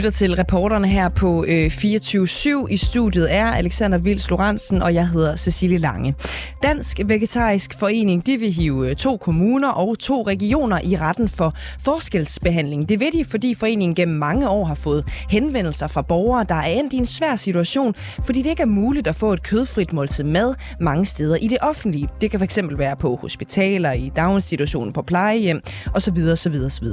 lytter 0.00 0.10
til 0.10 0.34
reporterne 0.34 0.88
her 0.88 1.08
på 1.08 1.44
øh, 1.48 1.66
24-7. 1.66 2.66
I 2.70 2.76
studiet 2.76 3.34
er 3.34 3.46
Alexander 3.46 3.98
Vils 3.98 4.30
Lorentzen, 4.30 4.82
og 4.82 4.94
jeg 4.94 5.08
hedder 5.08 5.36
Cecilie 5.36 5.78
Lange. 5.78 6.14
Dansk 6.62 7.00
Vegetarisk 7.04 7.78
Forening 7.78 8.26
de 8.26 8.36
vil 8.36 8.52
hive 8.52 8.88
øh, 8.88 8.96
to 8.96 9.16
kommuner 9.16 9.68
og 9.68 9.98
to 9.98 10.22
regioner 10.22 10.80
i 10.84 10.96
retten 10.96 11.28
for 11.28 11.54
forskelsbehandling. 11.84 12.88
Det 12.88 13.00
ved 13.00 13.12
de, 13.12 13.24
fordi 13.24 13.54
foreningen 13.54 13.94
gennem 13.94 14.18
mange 14.18 14.48
år 14.48 14.64
har 14.64 14.74
fået 14.74 15.04
henvendelser 15.30 15.86
fra 15.86 16.02
borgere, 16.02 16.44
der 16.48 16.54
er 16.54 16.66
endt 16.66 16.92
i 16.92 16.96
en 16.96 17.06
svær 17.06 17.36
situation, 17.36 17.94
fordi 18.26 18.42
det 18.42 18.50
ikke 18.50 18.62
er 18.62 18.66
muligt 18.66 19.06
at 19.06 19.14
få 19.14 19.32
et 19.32 19.42
kødfrit 19.42 19.92
måltid 19.92 20.24
mad 20.24 20.54
mange 20.80 21.06
steder 21.06 21.36
i 21.36 21.48
det 21.48 21.58
offentlige. 21.60 22.08
Det 22.20 22.30
kan 22.30 22.40
fx 22.40 22.58
være 22.72 22.96
på 22.96 23.18
hospitaler, 23.22 23.92
i 23.92 24.12
daginstitutioner, 24.16 24.92
på 24.92 25.02
plejehjem 25.02 25.60
osv. 25.94 26.28
osv. 26.32 26.54
osv. 26.64 26.86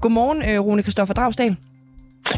Godmorgen, 0.00 0.42
øh, 0.48 0.60
Rune 0.60 0.82
Kristoffer 0.82 1.14
Dragsdal. 1.14 1.56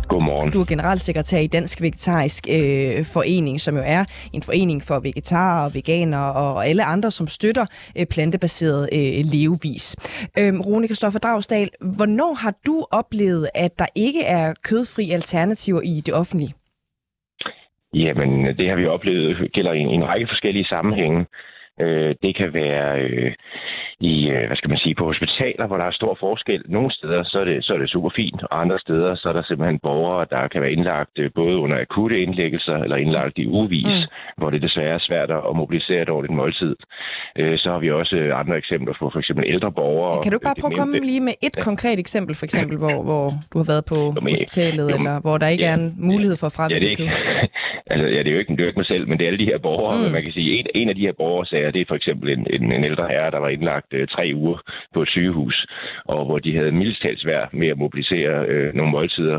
Godmorgen. 0.09 0.53
Du 0.53 0.61
er 0.61 0.65
generalsekretær 0.65 1.39
i 1.39 1.47
Dansk 1.47 1.83
Vegetarisk 1.83 2.45
øh, 2.51 3.05
Forening, 3.15 3.61
som 3.61 3.77
jo 3.77 3.83
er 3.85 4.05
en 4.33 4.43
forening 4.43 4.83
for 4.83 5.01
vegetarer 5.01 5.65
og 5.67 5.75
veganere 5.75 6.33
og 6.33 6.67
alle 6.67 6.85
andre, 6.85 7.11
som 7.11 7.27
støtter 7.27 7.67
øh, 7.99 8.07
plantebaseret 8.07 8.89
øh, 8.93 9.25
levevis. 9.35 9.97
Øh, 10.39 10.55
Rune 10.67 10.89
Kristoffer 10.89 11.19
Dragsdal, 11.19 11.71
hvornår 11.97 12.35
har 12.35 12.55
du 12.67 12.87
oplevet, 12.91 13.49
at 13.55 13.79
der 13.79 13.87
ikke 13.95 14.23
er 14.23 14.55
kødfri 14.65 15.11
alternativer 15.11 15.81
i 15.81 16.03
det 16.06 16.15
offentlige? 16.15 16.55
Jamen, 17.95 18.31
det 18.59 18.69
har 18.69 18.77
vi 18.77 18.87
oplevet 18.87 19.53
gælder 19.53 19.73
i 19.73 19.78
en, 19.78 19.89
en 19.89 20.05
række 20.05 20.27
forskellige 20.31 20.65
sammenhænge. 20.65 21.27
Øh, 21.80 22.14
det 22.22 22.36
kan 22.36 22.55
være 22.55 23.00
øh, 23.00 23.32
i, 24.00 24.28
øh, 24.28 24.46
hvad 24.46 24.56
skal 24.56 24.70
man 24.70 24.78
sige, 24.78 24.94
på 24.94 25.05
hospitaler, 25.05 25.66
hvor 25.66 25.77
der 25.77 25.84
er 25.84 25.91
stor 26.00 26.16
forskel. 26.20 26.62
Nogle 26.69 26.92
steder, 26.92 27.22
så 27.24 27.38
er 27.41 27.44
det, 27.44 27.64
så 27.64 27.74
er 27.74 27.78
det 27.78 27.91
super 27.91 28.10
fint, 28.16 28.42
og 28.42 28.60
andre 28.60 28.78
steder, 28.78 29.14
så 29.14 29.28
er 29.28 29.32
der 29.32 29.42
simpelthen 29.42 29.78
borgere, 29.78 30.27
der 30.30 30.48
kan 30.48 30.60
være 30.62 30.72
indlagt 30.72 31.19
øh, 31.19 31.30
både 31.34 31.56
under 31.56 31.80
akutte 31.80 32.22
indlæggelser 32.22 32.77
eller 32.77 32.97
indlagt 32.97 33.38
i 33.38 33.47
uvis, 33.47 33.86
mm. 33.86 34.36
hvor 34.36 34.50
det 34.50 34.62
desværre 34.62 34.94
er 34.94 34.98
svært 34.98 35.30
at 35.30 35.56
mobilisere 35.56 36.02
et 36.02 36.08
ordentligt 36.08 36.36
måltid. 36.36 36.77
Øh, 37.38 37.58
så 37.58 37.70
har 37.72 37.78
vi 37.78 37.91
også 37.91 38.16
andre 38.34 38.56
eksempler 38.56 38.94
på 38.98 39.10
for 39.12 39.19
eksempel 39.19 39.44
ældre 39.47 39.72
borgere. 39.72 40.22
Kan 40.22 40.32
du 40.32 40.38
bare 40.44 40.54
prøve 40.60 40.72
at 40.72 40.78
komme 40.78 40.98
lige 40.98 41.20
med 41.20 41.34
et 41.42 41.56
ja. 41.56 41.62
konkret 41.62 41.98
eksempel, 41.98 42.34
for 42.34 42.44
eksempel, 42.44 42.77
hvor, 42.82 43.02
hvor 43.02 43.24
du 43.52 43.58
har 43.58 43.66
været 43.72 43.84
på 43.84 43.98
jo, 44.16 44.20
men, 44.20 44.32
hospitalet, 44.32 44.91
jo, 44.91 44.97
eller 44.97 45.20
hvor 45.20 45.38
der 45.38 45.48
ikke 45.48 45.64
ja, 45.64 45.70
er 45.70 45.74
en 45.74 45.94
mulighed 45.98 46.36
for 46.41 46.47
at 46.47 46.54
fravælge 46.56 46.80
ja, 46.80 46.84
det, 46.84 46.91
ikke, 46.91 47.12
altså, 47.92 48.06
ja, 48.15 48.19
det 48.19 48.29
er 48.29 48.33
jo 48.33 48.39
ikke, 48.39 48.53
det 48.53 48.61
er 48.61 48.65
jo 48.65 48.73
ikke 48.73 48.83
mig 48.83 48.87
selv, 48.87 49.09
men 49.09 49.19
det 49.19 49.25
er 49.25 49.31
alle 49.31 49.45
de 49.45 49.51
her 49.53 49.59
borgere. 49.59 49.97
Mm. 49.97 50.12
Man 50.12 50.25
kan 50.25 50.33
sige, 50.33 50.51
en, 50.59 50.67
en 50.75 50.89
af 50.89 50.95
de 50.95 51.06
her 51.06 51.12
borgere 51.12 51.47
sager, 51.47 51.70
det 51.70 51.81
er 51.81 51.84
for 51.89 51.95
eksempel 51.95 52.31
en, 52.31 52.47
en, 52.51 52.73
en 52.73 52.84
ældre 52.84 53.09
herre, 53.09 53.31
der 53.31 53.39
var 53.39 53.48
indlagt 53.48 53.91
øh, 53.93 54.09
tre 54.09 54.33
uger 54.34 54.59
på 54.95 55.03
et 55.03 55.09
sygehus, 55.09 55.67
og 56.05 56.25
hvor 56.25 56.39
de 56.39 56.56
havde 56.56 56.73
mildest 56.73 57.03
talt 57.03 57.20
svært 57.20 57.55
med 57.55 57.69
at 57.69 57.78
mobilisere 57.78 58.47
øh, 58.48 58.75
nogle 58.75 58.93
måltider 58.93 59.39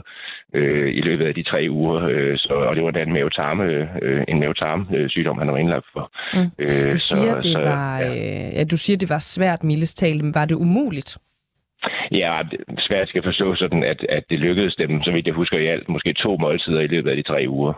øh, 0.53 0.95
i 0.95 1.01
løbet 1.01 1.25
af 1.25 1.33
de 1.33 1.43
tre 1.43 1.67
uger. 1.69 2.07
Øh, 2.11 2.37
så, 2.37 2.53
og 2.53 2.75
det 2.75 2.83
var 2.83 2.91
en 2.91 3.13
mavetarme, 3.13 3.63
øh, 4.01 4.23
en 4.27 4.39
mavetarme 4.39 4.85
øh, 4.97 5.09
sygdom, 5.09 5.37
han 5.37 5.51
var 5.51 5.57
indlagt 5.57 5.85
for. 5.93 6.11
Mm. 6.33 6.49
Øh, 6.59 6.91
du, 6.91 6.97
siger, 6.97 7.33
så, 7.33 7.39
det 7.43 7.51
så, 7.51 7.59
var, 7.59 7.99
ja. 7.99 8.09
øh, 8.09 8.55
ja, 8.57 8.63
du 8.63 8.77
siger, 8.77 8.97
det 8.97 9.09
var 9.09 9.19
svært 9.19 9.63
mildest 9.63 9.97
talt, 9.97 10.23
men 10.23 10.35
var 10.35 10.45
det 10.45 10.55
umuligt? 10.55 11.17
Ja, 12.11 12.41
svært 12.77 13.09
skal 13.09 13.23
forstå 13.23 13.55
sådan, 13.55 13.83
at, 13.83 14.05
at 14.09 14.23
det 14.29 14.39
lykkedes 14.39 14.75
dem, 14.75 15.03
så 15.03 15.11
vidt 15.11 15.25
jeg 15.25 15.33
husker 15.33 15.57
i 15.57 15.67
alt, 15.67 15.89
måske 15.89 16.13
to 16.13 16.37
måltider 16.37 16.81
i 16.81 16.87
løbet 16.87 17.09
af 17.09 17.15
de 17.15 17.23
tre 17.23 17.45
uger. 17.47 17.73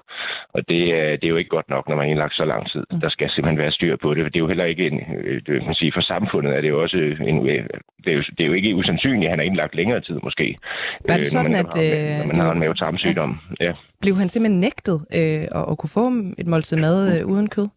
Og 0.53 0.61
det, 0.69 0.81
det 1.19 1.23
er 1.23 1.33
jo 1.35 1.35
ikke 1.35 1.55
godt 1.57 1.69
nok, 1.69 1.89
når 1.89 1.95
man 1.95 2.05
har 2.05 2.11
indlagt 2.11 2.35
så 2.35 2.45
lang 2.45 2.71
tid. 2.71 2.83
Mm. 2.91 2.99
Der 2.99 3.09
skal 3.09 3.29
simpelthen 3.29 3.63
være 3.63 3.71
styr 3.71 3.95
på 4.01 4.13
det. 4.13 4.25
Det 4.25 4.35
er 4.35 4.39
jo 4.39 4.47
heller 4.47 4.65
ikke 4.65 4.87
en, 4.87 4.99
øh, 5.23 5.41
det, 5.45 5.65
man 5.65 5.75
sige, 5.75 5.91
for 5.95 6.01
samfundet 6.01 6.55
er 6.55 6.61
det 6.61 6.69
jo 6.69 6.81
også 6.81 6.97
en, 7.31 7.49
øh, 7.49 7.63
det 8.03 8.11
er 8.13 8.17
jo, 8.17 8.23
det 8.37 8.43
er 8.43 8.47
jo 8.47 8.53
ikke 8.53 8.75
usandsynligt, 8.75 9.25
at 9.25 9.29
han 9.29 9.39
har 9.39 9.45
indlagt 9.45 9.75
længere 9.75 10.01
tid 10.01 10.19
måske. 10.23 10.57
Var 11.07 11.13
det 11.13 11.27
sådan, 11.27 11.51
man, 11.51 11.65
at... 11.65 11.73
Har, 11.75 12.17
når 12.19 12.27
man 12.27 12.45
har 12.45 12.51
en 12.51 12.59
mavetarmsygdom. 12.59 13.39
Ja. 13.59 13.65
ja. 13.65 13.73
Blev 14.01 14.15
han 14.17 14.29
simpelthen 14.29 14.59
nægtet 14.59 14.97
øh, 15.13 15.43
at, 15.59 15.65
at 15.71 15.77
kunne 15.77 15.93
få 15.99 16.05
et 16.37 16.47
måltid 16.47 16.77
mad 16.77 17.19
øh, 17.19 17.25
uden 17.25 17.49
kød? 17.49 17.67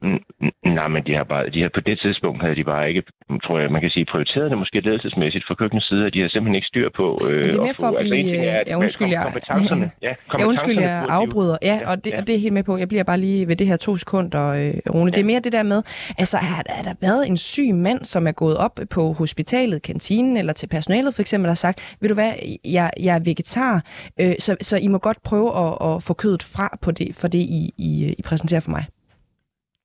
Nej, 0.64 0.88
men 0.88 1.02
de 1.06 1.14
har 1.14 1.24
bare, 1.24 1.50
de 1.50 1.62
har, 1.62 1.70
på 1.74 1.80
det 1.80 1.98
tidspunkt 2.04 2.42
havde 2.42 2.56
de 2.56 2.64
bare 2.64 2.88
ikke, 2.88 3.02
tror 3.44 3.58
jeg, 3.58 3.72
man 3.72 3.80
kan 3.80 3.90
sige, 3.90 4.06
prioriteret 4.12 4.50
det 4.50 4.58
måske 4.58 4.80
ledelsesmæssigt 4.80 5.44
fra 5.46 5.54
køkkenets 5.54 5.88
side, 5.88 6.06
at 6.06 6.14
de 6.14 6.20
har 6.20 6.28
simpelthen 6.28 6.54
ikke 6.54 6.66
styr 6.66 6.88
på... 6.96 7.06
Øh, 7.30 7.36
men 7.36 7.46
det 7.46 7.54
er 7.54 7.62
mere 7.62 7.74
for 7.74 7.86
at 7.86 7.94
altså, 7.98 8.14
blive... 8.14 8.30
Altså, 8.30 8.50
er, 8.50 8.62
ja, 8.66 8.76
undskyld, 8.76 9.08
jeg, 9.08 9.22
kompetencerne, 9.22 9.90
ja, 10.02 10.12
ja, 10.38 10.46
undskyld, 10.46 10.78
jeg 10.80 11.06
afbryder. 11.08 11.56
Ja, 11.62 11.80
og 11.86 12.04
det, 12.04 12.10
ja. 12.10 12.18
og 12.18 12.26
det 12.26 12.34
er 12.34 12.38
helt 12.38 12.52
med 12.52 12.62
på. 12.62 12.76
Jeg 12.76 12.88
bliver 12.88 13.04
bare 13.04 13.20
lige 13.20 13.48
ved 13.48 13.56
det 13.56 13.66
her 13.66 13.76
to 13.76 13.96
sekunder, 13.96 14.46
øh, 14.48 14.94
Rune. 14.94 15.04
Ja. 15.04 15.10
Det 15.10 15.18
er 15.18 15.24
mere 15.24 15.40
det 15.40 15.52
der 15.52 15.62
med, 15.62 15.82
altså 16.18 16.36
har, 16.36 16.62
har 16.68 16.82
der 16.82 16.94
været 17.00 17.28
en 17.28 17.36
syg 17.36 17.74
mand, 17.74 18.04
som 18.04 18.26
er 18.26 18.32
gået 18.32 18.56
op 18.56 18.80
på 18.90 19.12
hospitalet, 19.12 19.82
kantinen 19.82 20.36
eller 20.36 20.52
til 20.52 20.66
personalet 20.66 21.14
for 21.14 21.20
eksempel, 21.22 21.50
og 21.50 21.56
sagt, 21.56 21.96
ved 22.00 22.08
du 22.08 22.14
hvad, 22.14 22.32
jeg, 22.64 22.90
jeg 23.00 23.14
er 23.16 23.20
vegetar, 23.24 23.84
øh, 24.20 24.34
så, 24.38 24.56
så 24.60 24.76
I 24.76 24.88
må 24.88 24.98
godt 24.98 25.22
prøve 25.22 25.48
at, 25.66 25.94
at 25.94 26.02
få 26.02 26.11
kødet 26.14 26.42
fra 26.54 26.78
på 26.82 26.90
det, 26.90 27.16
for 27.20 27.28
det, 27.28 27.38
I, 27.38 27.74
I, 27.78 28.14
I 28.18 28.22
præsenterer 28.22 28.60
for 28.60 28.70
mig? 28.70 28.84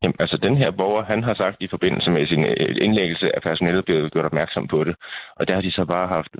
Jamen, 0.03 0.15
altså 0.19 0.37
den 0.37 0.57
her 0.57 0.71
borger, 0.71 1.03
han 1.03 1.23
har 1.23 1.33
sagt 1.33 1.57
i 1.59 1.67
forbindelse 1.67 2.09
med 2.11 2.27
sin 2.27 2.43
øh, 2.45 2.75
indlæggelse 2.85 3.35
at 3.35 3.43
personalet 3.43 3.85
blev 3.85 4.09
gjort 4.09 4.25
opmærksom 4.25 4.67
på 4.67 4.83
det. 4.83 4.95
Og 5.35 5.47
der 5.47 5.53
har 5.53 5.61
de 5.61 5.71
så 5.71 5.85
bare 5.85 6.07
haft, 6.07 6.31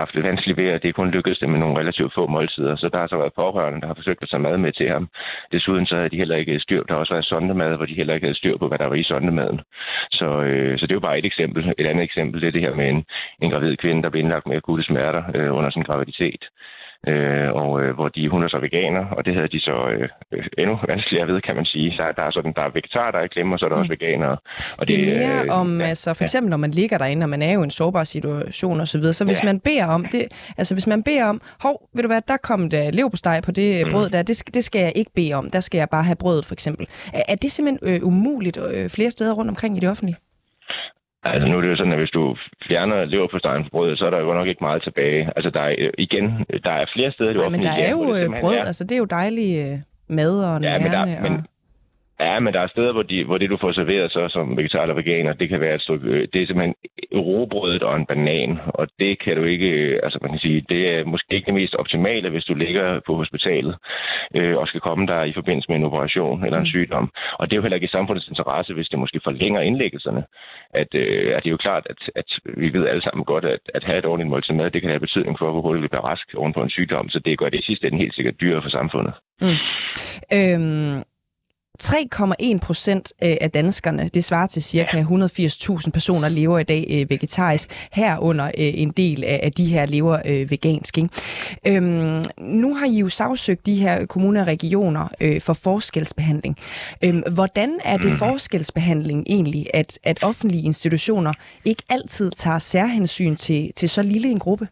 haft 0.00 0.14
det 0.14 0.22
vanskeligt 0.22 0.58
ved, 0.58 0.68
at 0.68 0.82
det 0.82 0.94
kun 0.94 1.10
lykkedes 1.10 1.38
dem 1.38 1.50
med 1.50 1.58
nogle 1.58 1.78
relativt 1.80 2.14
få 2.14 2.26
måltider. 2.26 2.76
Så 2.76 2.88
der 2.92 2.98
har 2.98 3.06
så 3.06 3.16
været 3.16 3.38
pårørende, 3.42 3.80
der 3.80 3.86
har 3.86 3.94
forsøgt 3.94 4.22
at 4.22 4.28
tage 4.28 4.42
mad 4.42 4.56
med 4.58 4.72
til 4.72 4.88
ham. 4.88 5.08
Desuden 5.52 5.86
så 5.86 5.96
havde 5.96 6.10
de 6.10 6.16
heller 6.16 6.36
ikke 6.36 6.60
styr. 6.60 6.82
Der 6.82 6.94
har 6.94 7.00
også 7.00 7.14
været 7.14 7.24
sondemad, 7.24 7.76
hvor 7.76 7.86
de 7.86 7.94
heller 7.94 8.14
ikke 8.14 8.26
havde 8.26 8.38
styr 8.38 8.56
på, 8.56 8.68
hvad 8.68 8.78
der 8.78 8.86
var 8.86 8.94
i 8.94 9.02
sondemaden. 9.02 9.60
Så, 10.10 10.28
øh, 10.42 10.78
så 10.78 10.86
det 10.86 10.92
er 10.92 11.00
jo 11.00 11.08
bare 11.08 11.18
et 11.18 11.26
eksempel. 11.26 11.74
Et 11.78 11.86
andet 11.86 12.04
eksempel 12.04 12.40
det 12.40 12.48
er 12.48 12.52
det 12.52 12.66
her 12.66 12.74
med 12.74 12.88
en, 12.88 13.04
en 13.42 13.50
gravid 13.50 13.76
kvinde, 13.76 14.02
der 14.02 14.10
blev 14.10 14.20
indlagt 14.20 14.46
med 14.46 14.56
akutte 14.56 14.84
smerter 14.84 15.22
øh, 15.34 15.54
under 15.54 15.70
sin 15.70 15.82
graviditet 15.82 16.44
øh, 17.06 17.48
og 17.62 17.82
øh, 17.82 17.94
hvor 17.94 18.08
de, 18.08 18.28
hun 18.28 18.42
er 18.42 18.48
så 18.48 18.58
veganer, 18.58 19.04
og 19.16 19.24
det 19.26 19.34
havde 19.34 19.48
de 19.48 19.60
så 19.60 19.76
øh, 19.92 20.08
endnu 20.58 20.78
vanskeligere 20.88 21.28
ved, 21.28 21.40
kan 21.40 21.56
man 21.56 21.64
sige. 21.64 21.94
Der, 21.96 22.12
der 22.12 22.22
er 22.22 22.30
sådan, 22.30 22.52
der 22.56 22.62
er 22.62 22.70
vegetar, 22.70 23.10
der 23.10 23.18
er 23.18 23.24
i 23.24 23.28
klemme, 23.28 23.54
og 23.54 23.58
så 23.58 23.64
er 23.64 23.68
der 23.68 23.76
mm. 23.76 23.80
også 23.80 23.92
veganere. 23.92 24.36
Og 24.78 24.88
det, 24.88 24.98
det 24.98 24.98
er 25.00 25.28
mere 25.28 25.44
øh, 25.44 25.60
om, 25.60 25.80
ja, 25.80 25.86
altså 25.86 26.14
for 26.14 26.24
eksempel 26.24 26.50
når 26.50 26.56
man 26.56 26.70
ligger 26.70 26.98
derinde, 26.98 27.24
og 27.24 27.28
man 27.28 27.42
er 27.42 27.52
jo 27.52 27.60
i 27.60 27.64
en 27.64 27.70
sårbar 27.70 28.04
situation 28.04 28.80
osv., 28.80 28.86
så, 28.86 28.98
videre, 28.98 29.12
så 29.12 29.24
hvis 29.24 29.42
ja. 29.42 29.46
man 29.46 29.60
beder 29.60 29.86
om 29.86 30.04
det, 30.04 30.24
altså 30.58 30.74
hvis 30.74 30.86
man 30.86 31.02
beder 31.02 31.24
om, 31.24 31.40
hov, 31.62 31.88
ved 31.94 32.02
du 32.02 32.08
hvad, 32.08 32.22
der 32.28 32.36
kom 32.36 32.70
der 32.70 32.90
leverpostej 32.90 33.40
på 33.40 33.50
det 33.50 33.86
mm. 33.86 33.92
brød 33.92 34.10
der, 34.10 34.22
det, 34.22 34.54
det 34.54 34.64
skal 34.64 34.80
jeg 34.80 34.92
ikke 34.94 35.10
bede 35.14 35.32
om, 35.34 35.50
der 35.50 35.60
skal 35.60 35.78
jeg 35.78 35.88
bare 35.88 36.04
have 36.04 36.16
brødet 36.16 36.44
for 36.44 36.52
eksempel. 36.52 36.86
Er, 37.14 37.22
er 37.28 37.34
det 37.34 37.52
simpelthen 37.52 37.94
øh, 37.94 38.06
umuligt 38.08 38.58
øh, 38.74 38.90
flere 38.90 39.10
steder 39.10 39.32
rundt 39.32 39.48
omkring 39.48 39.76
i 39.76 39.80
det 39.80 39.90
offentlige? 39.90 40.16
Altså 41.24 41.48
nu 41.48 41.56
er 41.56 41.60
det 41.60 41.68
jo 41.68 41.76
sådan, 41.76 41.92
at 41.92 41.98
hvis 41.98 42.10
du 42.10 42.36
fjerner 42.68 43.04
leverpostejen 43.04 43.64
fra 43.64 43.68
brødet, 43.68 43.98
så 43.98 44.06
er 44.06 44.10
der 44.10 44.20
jo 44.20 44.34
nok 44.34 44.48
ikke 44.48 44.64
meget 44.64 44.82
tilbage. 44.82 45.32
Altså 45.36 45.50
der 45.50 45.60
er, 45.60 45.90
igen, 45.98 46.24
der 46.64 46.70
er 46.70 46.86
flere 46.94 47.12
steder 47.12 47.30
i 47.30 47.34
det 47.34 47.42
offentlige. 47.42 47.70
men 47.70 47.78
der 47.78 47.86
er 47.86 47.90
jo 47.90 48.14
øh, 48.14 48.40
brød, 48.40 48.54
er. 48.54 48.64
altså 48.64 48.84
det 48.84 48.92
er 48.92 48.98
jo 48.98 49.04
dejlige 49.04 49.82
mad 50.08 50.44
og 50.44 50.62
ja, 50.62 50.78
men, 50.78 50.92
der, 50.92 51.00
og... 51.00 51.22
men, 51.22 51.46
Ja, 52.20 52.40
men 52.40 52.54
der 52.54 52.60
er 52.60 52.66
steder, 52.66 52.92
hvor, 52.92 53.02
de, 53.02 53.24
hvor 53.24 53.38
det, 53.38 53.50
du 53.50 53.56
får 53.60 53.72
serveret 53.72 54.12
så 54.12 54.28
som 54.28 54.56
vegetar 54.56 54.82
eller 54.82 54.94
veganer, 54.94 55.32
det 55.32 55.48
kan 55.48 55.60
være 55.60 55.74
et 55.74 55.82
stykke, 55.82 56.08
øh, 56.08 56.28
det 56.32 56.42
er 56.42 56.46
simpelthen 56.46 56.74
robrødet 57.14 57.82
og 57.82 57.96
en 57.96 58.06
banan, 58.06 58.58
og 58.68 58.88
det 58.98 59.18
kan 59.18 59.36
du 59.36 59.44
ikke, 59.44 59.70
øh, 59.70 60.00
altså 60.02 60.18
man 60.22 60.30
kan 60.30 60.40
sige, 60.40 60.64
det 60.68 60.82
er 60.90 61.04
måske 61.04 61.34
ikke 61.34 61.46
det 61.46 61.54
mest 61.54 61.74
optimale, 61.74 62.30
hvis 62.30 62.44
du 62.44 62.54
ligger 62.54 63.00
på 63.06 63.14
hospitalet 63.16 63.76
øh, 64.34 64.56
og 64.56 64.68
skal 64.68 64.80
komme 64.80 65.06
der 65.06 65.22
i 65.24 65.32
forbindelse 65.32 65.68
med 65.68 65.76
en 65.76 65.84
operation 65.84 66.44
eller 66.44 66.58
en 66.58 66.68
mm. 66.68 66.74
sygdom. 66.74 67.12
Og 67.38 67.46
det 67.46 67.52
er 67.52 67.56
jo 67.56 67.62
heller 67.62 67.76
ikke 67.76 67.90
i 67.90 67.96
samfundets 67.96 68.28
interesse, 68.28 68.74
hvis 68.74 68.88
det 68.88 68.98
måske 68.98 69.20
forlænger 69.24 69.60
indlæggelserne. 69.60 70.24
At, 70.74 70.94
øh, 70.94 71.36
at 71.36 71.42
det 71.42 71.48
er 71.48 71.56
jo 71.56 71.64
klart, 71.66 71.86
at, 71.90 72.10
at 72.16 72.30
vi 72.56 72.72
ved 72.72 72.88
alle 72.88 73.02
sammen 73.02 73.24
godt, 73.24 73.44
at, 73.44 73.60
at 73.74 73.84
have 73.84 73.98
et 73.98 74.06
ordentligt 74.06 74.30
måltid 74.30 74.54
mad, 74.54 74.70
det 74.70 74.82
kan 74.82 74.90
have 74.90 75.00
betydning 75.00 75.38
for, 75.38 75.52
hvor 75.52 75.60
hurtigt 75.60 75.82
vi 75.82 75.88
bliver 75.88 76.04
rask 76.04 76.34
oven 76.36 76.52
på 76.52 76.62
en 76.62 76.70
sygdom, 76.70 77.08
så 77.08 77.18
det 77.18 77.38
gør 77.38 77.48
det 77.48 77.64
sidste 77.64 77.86
ende 77.86 77.98
helt 77.98 78.14
sikkert 78.14 78.40
dyrere 78.40 78.62
for 78.62 78.70
samfundet. 78.70 79.14
Mm. 79.40 79.58
Øhm 80.38 81.02
3,1 81.82 82.58
procent 82.58 83.12
øh, 83.22 83.36
af 83.40 83.50
danskerne, 83.50 84.10
det 84.14 84.24
svarer 84.24 84.46
til 84.46 84.62
cirka 84.62 85.02
180.000 85.02 85.90
personer, 85.90 86.28
lever 86.28 86.58
i 86.58 86.64
dag 86.64 86.86
øh, 86.90 87.10
vegetarisk. 87.10 87.88
Herunder 87.92 88.44
øh, 88.44 88.52
en 88.56 88.90
del 88.90 89.24
af 89.24 89.52
de 89.52 89.66
her 89.66 89.86
lever 89.86 90.46
vegansk. 90.48 90.98
Ikke? 90.98 91.08
Øhm, 91.66 92.24
nu 92.38 92.74
har 92.74 92.86
I 92.86 92.98
jo 92.98 93.08
sagsøgt 93.08 93.66
de 93.66 93.74
her 93.74 94.06
kommuner 94.06 94.40
og 94.40 94.46
regioner 94.46 95.08
for 95.40 95.52
forskelsbehandling. 95.52 96.56
Øhm, 97.04 97.22
hvordan 97.34 97.78
er 97.84 97.96
det 97.96 98.06
mhm. 98.06 98.16
forskelsbehandling 98.16 99.24
egentlig, 99.26 99.66
at, 99.74 99.98
at 100.04 100.18
offentlige 100.22 100.62
institutioner 100.62 101.32
ikke 101.64 101.82
altid 101.88 102.30
tager 102.36 102.58
særhensyn 102.58 103.36
til, 103.36 103.72
til 103.76 103.88
så 103.88 104.02
lille 104.02 104.28
en 104.28 104.38
gruppe? 104.38 104.68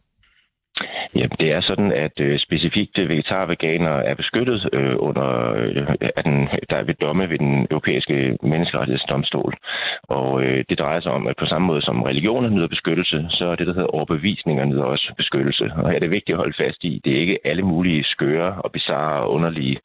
Ja, 1.16 1.26
det 1.40 1.52
er 1.52 1.60
sådan, 1.60 1.92
at 1.92 2.20
øh, 2.20 2.38
specifikt 2.38 2.98
øh, 2.98 3.08
vegetar 3.08 3.42
og 3.42 3.48
veganer 3.48 3.90
er 3.90 4.14
beskyttet 4.14 4.68
øh, 4.72 4.94
under 4.98 5.52
øh, 5.56 5.86
at 6.16 6.24
den, 6.24 6.48
der 6.70 6.76
er 6.76 6.82
ved 6.84 6.94
domme 6.94 7.30
ved 7.30 7.38
den 7.38 7.66
europæiske 7.70 8.38
menneskerettighedsdomstol. 8.42 9.54
Og 10.02 10.42
øh, 10.42 10.64
det 10.68 10.78
drejer 10.78 11.00
sig 11.00 11.12
om, 11.12 11.26
at 11.26 11.36
på 11.36 11.46
samme 11.46 11.66
måde 11.66 11.82
som 11.82 12.02
religioner 12.02 12.48
nyder 12.48 12.68
beskyttelse, 12.68 13.26
så 13.30 13.44
er 13.46 13.56
det, 13.56 13.66
der 13.66 13.74
hedder 13.74 13.94
overbevisninger, 13.96 14.64
nyder 14.64 14.82
også 14.84 15.12
beskyttelse. 15.16 15.64
Og 15.76 15.88
her 15.90 15.96
er 15.96 16.00
det 16.00 16.10
vigtigt 16.10 16.34
at 16.34 16.42
holde 16.42 16.56
fast 16.56 16.84
i, 16.84 17.00
det 17.04 17.16
er 17.16 17.20
ikke 17.20 17.38
alle 17.44 17.62
mulige 17.62 18.04
skøre 18.04 18.54
og 18.64 18.72
bizarre 18.72 19.22
og 19.22 19.32
underlige 19.32 19.78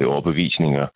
øh, 0.00 0.08
overbevisninger, 0.08 0.86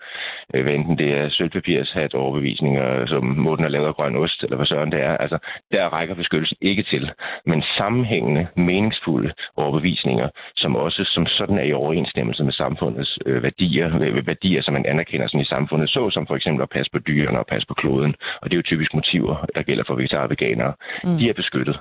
øh, 0.54 0.62
hvad 0.62 0.74
enten 0.74 0.98
det 0.98 1.14
er 1.14 1.28
sølvpapirshat 1.28 2.14
overbevisninger, 2.14 3.06
som 3.06 3.24
måden 3.24 3.64
er 3.64 3.68
lavet 3.68 3.86
af 3.86 3.94
grøn 3.94 4.16
ost, 4.16 4.42
eller 4.42 4.56
hvad 4.56 4.66
søren 4.66 4.92
det 4.92 5.00
er. 5.02 5.16
Altså, 5.16 5.38
der 5.72 5.88
rækker 5.88 6.14
beskyttelsen 6.14 6.56
ikke 6.60 6.82
til. 6.82 7.10
Men 7.46 7.62
sammenhængende, 7.78 8.46
meningsfulde 8.56 9.32
overbevisninger 9.56 9.75
overbevisninger, 9.76 10.28
som 10.56 10.76
også 10.76 11.02
som 11.14 11.26
sådan 11.26 11.58
er 11.58 11.66
i 11.70 11.72
overensstemmelse 11.72 12.44
med 12.44 12.52
samfundets 12.52 13.18
øh, 13.26 13.42
værdier, 13.42 13.88
øh, 14.00 14.26
værdier, 14.26 14.62
som 14.62 14.74
man 14.74 14.86
anerkender 14.86 15.26
sådan 15.28 15.40
i 15.40 15.52
samfundet, 15.54 15.88
så 15.90 16.10
som 16.10 16.26
for 16.26 16.36
eksempel 16.36 16.62
at 16.62 16.70
passe 16.76 16.90
på 16.92 16.98
dyrene 16.98 17.38
og 17.38 17.46
passe 17.46 17.66
på 17.68 17.74
kloden. 17.74 18.14
Og 18.40 18.44
det 18.44 18.54
er 18.54 18.60
jo 18.62 18.70
typisk 18.72 18.94
motiver, 18.94 19.36
der 19.54 19.62
gælder 19.62 19.84
for 19.86 19.94
vegetarer 19.94 20.26
og 20.28 20.30
veganere. 20.30 20.72
Mm. 21.04 21.16
De 21.18 21.28
er 21.28 21.34
beskyttet. 21.42 21.76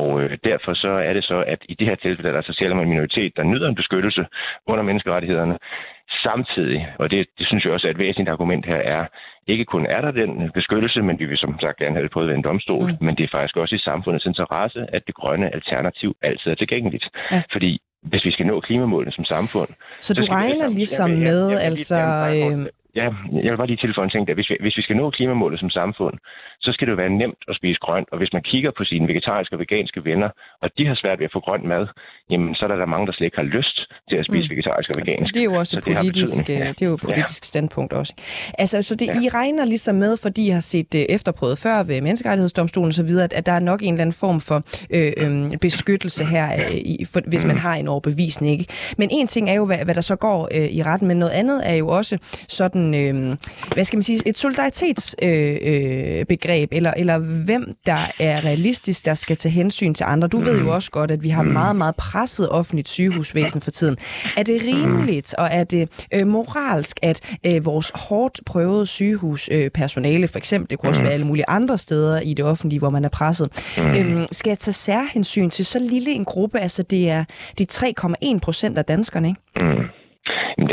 Og 0.00 0.22
øh, 0.22 0.38
derfor 0.44 0.74
så 0.74 0.92
er 1.08 1.12
det 1.12 1.24
så, 1.24 1.38
at 1.46 1.60
i 1.68 1.74
det 1.74 1.86
her 1.86 1.94
tilfælde, 1.94 2.32
der 2.32 2.38
er 2.38 2.42
så 2.42 2.52
selv 2.58 2.72
en 2.72 2.88
minoritet, 2.88 3.36
der 3.36 3.42
nyder 3.42 3.68
en 3.68 3.80
beskyttelse 3.82 4.26
under 4.66 4.84
menneskerettighederne, 4.84 5.58
Samtidig, 6.22 6.88
og 6.98 7.10
det, 7.10 7.26
det 7.38 7.46
synes 7.46 7.64
jeg 7.64 7.72
også 7.72 7.86
er 7.86 7.90
et 7.90 7.98
væsentligt 7.98 8.28
argument 8.28 8.66
her, 8.66 8.76
er, 8.76 9.06
ikke 9.46 9.64
kun 9.64 9.86
er 9.86 10.00
der 10.00 10.10
den 10.10 10.50
beskyttelse, 10.54 11.02
men 11.02 11.18
vi 11.18 11.24
vil 11.24 11.38
som 11.38 11.58
sagt 11.60 11.78
gerne 11.78 11.94
have 11.94 12.02
det 12.02 12.10
prøvet 12.10 12.28
ved 12.28 12.36
en 12.36 12.42
domstol, 12.42 12.90
mm. 12.90 12.96
men 13.00 13.14
det 13.16 13.24
er 13.24 13.28
faktisk 13.38 13.56
også 13.56 13.74
i 13.74 13.78
samfundets 13.78 14.26
interesse, 14.26 14.86
at 14.92 15.02
det 15.06 15.14
grønne 15.14 15.54
alternativ 15.54 16.16
altid 16.22 16.50
er 16.50 16.54
tilgængeligt. 16.54 17.08
Ja. 17.32 17.42
Fordi 17.52 17.80
hvis 18.02 18.24
vi 18.24 18.30
skal 18.30 18.46
nå 18.46 18.60
klimamålene 18.60 19.12
som 19.12 19.24
samfund... 19.24 19.68
Så, 19.68 19.74
så 20.00 20.14
du 20.14 20.24
regner 20.24 20.68
ligesom 20.68 21.10
med, 21.10 21.58
altså... 21.58 21.96
Øh, 21.96 22.66
Ja, 23.00 23.06
jeg 23.44 23.50
vil 23.50 23.56
bare 23.56 23.66
lige 23.72 23.82
tilføje 23.84 24.04
en 24.04 24.10
ting 24.10 24.28
der. 24.28 24.34
Hvis 24.34 24.50
vi, 24.50 24.56
hvis 24.60 24.76
vi 24.76 24.82
skal 24.82 24.96
nå 24.96 25.10
klimamålet 25.10 25.60
som 25.60 25.70
samfund, 25.70 26.16
så 26.60 26.72
skal 26.72 26.86
det 26.86 26.92
jo 26.92 26.96
være 26.96 27.10
nemt 27.22 27.40
at 27.48 27.56
spise 27.56 27.78
grønt. 27.84 28.08
Og 28.12 28.18
hvis 28.18 28.32
man 28.32 28.42
kigger 28.42 28.70
på 28.78 28.84
sine 28.84 29.08
vegetariske 29.08 29.54
og 29.56 29.60
veganske 29.60 30.04
venner, 30.04 30.30
og 30.62 30.68
de 30.78 30.86
har 30.86 30.94
svært 30.94 31.18
ved 31.18 31.24
at 31.24 31.32
få 31.32 31.40
grønt 31.40 31.64
mad, 31.64 31.86
jamen 32.30 32.54
så 32.54 32.64
er 32.64 32.68
der, 32.68 32.76
der 32.76 32.86
mange, 32.86 33.06
der 33.06 33.12
slet 33.12 33.24
ikke 33.24 33.36
har 33.36 33.50
lyst 33.58 33.76
til 34.08 34.16
at 34.16 34.24
spise 34.24 34.46
mm. 34.48 34.50
vegetarisk 34.54 34.90
og 34.90 34.96
vegansk. 35.00 35.34
Det 35.34 35.40
er 35.40 35.44
jo 35.44 35.54
også 35.54 35.78
et 35.78 35.84
politisk, 35.84 36.46
det, 36.46 36.58
ja. 36.58 36.68
det 36.68 36.82
er 36.82 36.86
jo 36.86 36.94
et 36.94 37.00
politisk 37.00 37.40
ja. 37.42 37.50
standpunkt 37.52 37.92
også. 37.92 38.12
Altså, 38.58 38.82
så 38.82 38.94
det, 38.96 39.06
ja. 39.06 39.20
I 39.24 39.28
regner 39.28 39.64
ligesom 39.64 39.94
med, 39.94 40.16
fordi 40.22 40.46
I 40.46 40.50
har 40.50 40.60
set 40.60 40.92
det 40.92 41.06
efterprøvet 41.16 41.58
før 41.58 41.82
ved 41.82 42.00
Menneskerettighedsdomstolen 42.00 42.88
osv., 42.88 43.10
at, 43.26 43.32
at 43.32 43.46
der 43.46 43.52
er 43.52 43.60
nok 43.60 43.80
en 43.82 43.94
eller 43.94 44.02
anden 44.02 44.16
form 44.24 44.40
for 44.40 44.58
øh, 44.96 45.12
øh, 45.22 45.58
beskyttelse 45.58 46.24
her, 46.24 46.46
øh, 46.58 46.76
i, 46.76 47.04
for, 47.12 47.20
hvis 47.26 47.44
man 47.46 47.56
mm. 47.56 47.60
har 47.60 47.74
en 47.74 47.88
overbevisning. 47.88 48.52
Ikke? 48.52 48.66
Men 48.98 49.08
en 49.12 49.26
ting 49.26 49.50
er 49.50 49.54
jo, 49.54 49.64
hvad, 49.66 49.78
hvad 49.84 49.94
der 49.94 50.00
så 50.00 50.16
går 50.16 50.48
øh, 50.54 50.68
i 50.78 50.82
retten, 50.82 51.08
men 51.08 51.16
noget 51.16 51.32
andet 51.32 51.70
er 51.70 51.74
jo 51.74 51.88
også 51.88 52.18
sådan 52.48 52.83
sådan, 52.84 52.94
øh, 52.94 53.36
hvad 53.74 53.84
skal 53.84 53.96
man 53.96 54.02
sige, 54.02 54.22
et 54.26 54.38
solidaritetsbegreb, 54.38 56.72
øh, 56.72 56.72
øh, 56.72 56.76
eller, 56.76 56.92
eller 56.96 57.18
hvem 57.18 57.74
der 57.86 58.06
er 58.20 58.44
realistisk, 58.44 59.04
der 59.04 59.14
skal 59.14 59.36
tage 59.36 59.52
hensyn 59.52 59.94
til 59.94 60.04
andre. 60.04 60.28
Du 60.28 60.38
ved 60.38 60.60
jo 60.60 60.74
også 60.74 60.90
godt, 60.90 61.10
at 61.10 61.22
vi 61.22 61.28
har 61.28 61.42
meget, 61.42 61.76
meget 61.76 61.96
presset 61.96 62.50
offentligt 62.50 62.88
sygehusvæsen 62.88 63.60
for 63.60 63.70
tiden. 63.70 63.96
Er 64.36 64.42
det 64.42 64.62
rimeligt, 64.62 65.34
og 65.34 65.48
er 65.52 65.64
det 65.64 66.06
øh, 66.14 66.26
moralsk, 66.26 66.98
at 67.02 67.36
øh, 67.46 67.66
vores 67.66 67.92
hårdt 67.94 68.40
prøvede 68.46 68.86
sygehuspersonale, 68.86 70.28
for 70.28 70.38
eksempel, 70.38 70.70
det 70.70 70.78
kunne 70.78 70.90
også 70.90 71.02
være 71.02 71.12
alle 71.12 71.26
mulige 71.26 71.44
andre 71.48 71.78
steder 71.78 72.20
i 72.20 72.34
det 72.34 72.44
offentlige, 72.44 72.78
hvor 72.78 72.90
man 72.90 73.04
er 73.04 73.08
presset, 73.08 73.48
øh, 73.78 74.26
skal 74.32 74.56
tage 74.56 74.72
særhensyn 74.72 75.50
til 75.50 75.64
så 75.64 75.78
lille 75.78 76.10
en 76.10 76.24
gruppe, 76.24 76.60
altså 76.60 76.82
det 76.82 77.10
er 77.10 77.24
de 77.58 77.66
3,1 77.72 78.38
procent 78.38 78.78
af 78.78 78.84
danskerne, 78.84 79.28
ikke? 79.28 79.40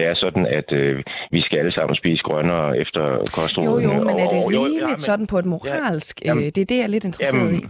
Det 0.02 0.10
er 0.10 0.16
sådan, 0.16 0.46
at 0.60 0.72
øh, 0.72 1.04
vi 1.32 1.42
skal 1.42 1.58
alle 1.58 1.74
sammen 1.74 1.96
spise 1.96 2.24
grønnere 2.24 2.78
efter 2.78 3.02
kostrådene. 3.36 3.84
Jo, 3.84 3.98
jo, 3.98 4.04
men 4.04 4.20
er 4.20 4.28
det 4.34 4.40
rimeligt 4.52 4.82
ja, 4.82 4.88
men, 4.88 4.98
sådan 4.98 5.28
på 5.28 5.38
et 5.40 5.46
moralsk... 5.46 6.22
Ja, 6.22 6.28
jamen, 6.28 6.44
øh, 6.44 6.52
det 6.56 6.62
er 6.62 6.66
det, 6.66 6.78
jeg 6.78 6.84
er 6.84 6.94
lidt 6.96 7.06
interesseret 7.06 7.40
jamen, 7.40 7.56
i. 7.56 7.66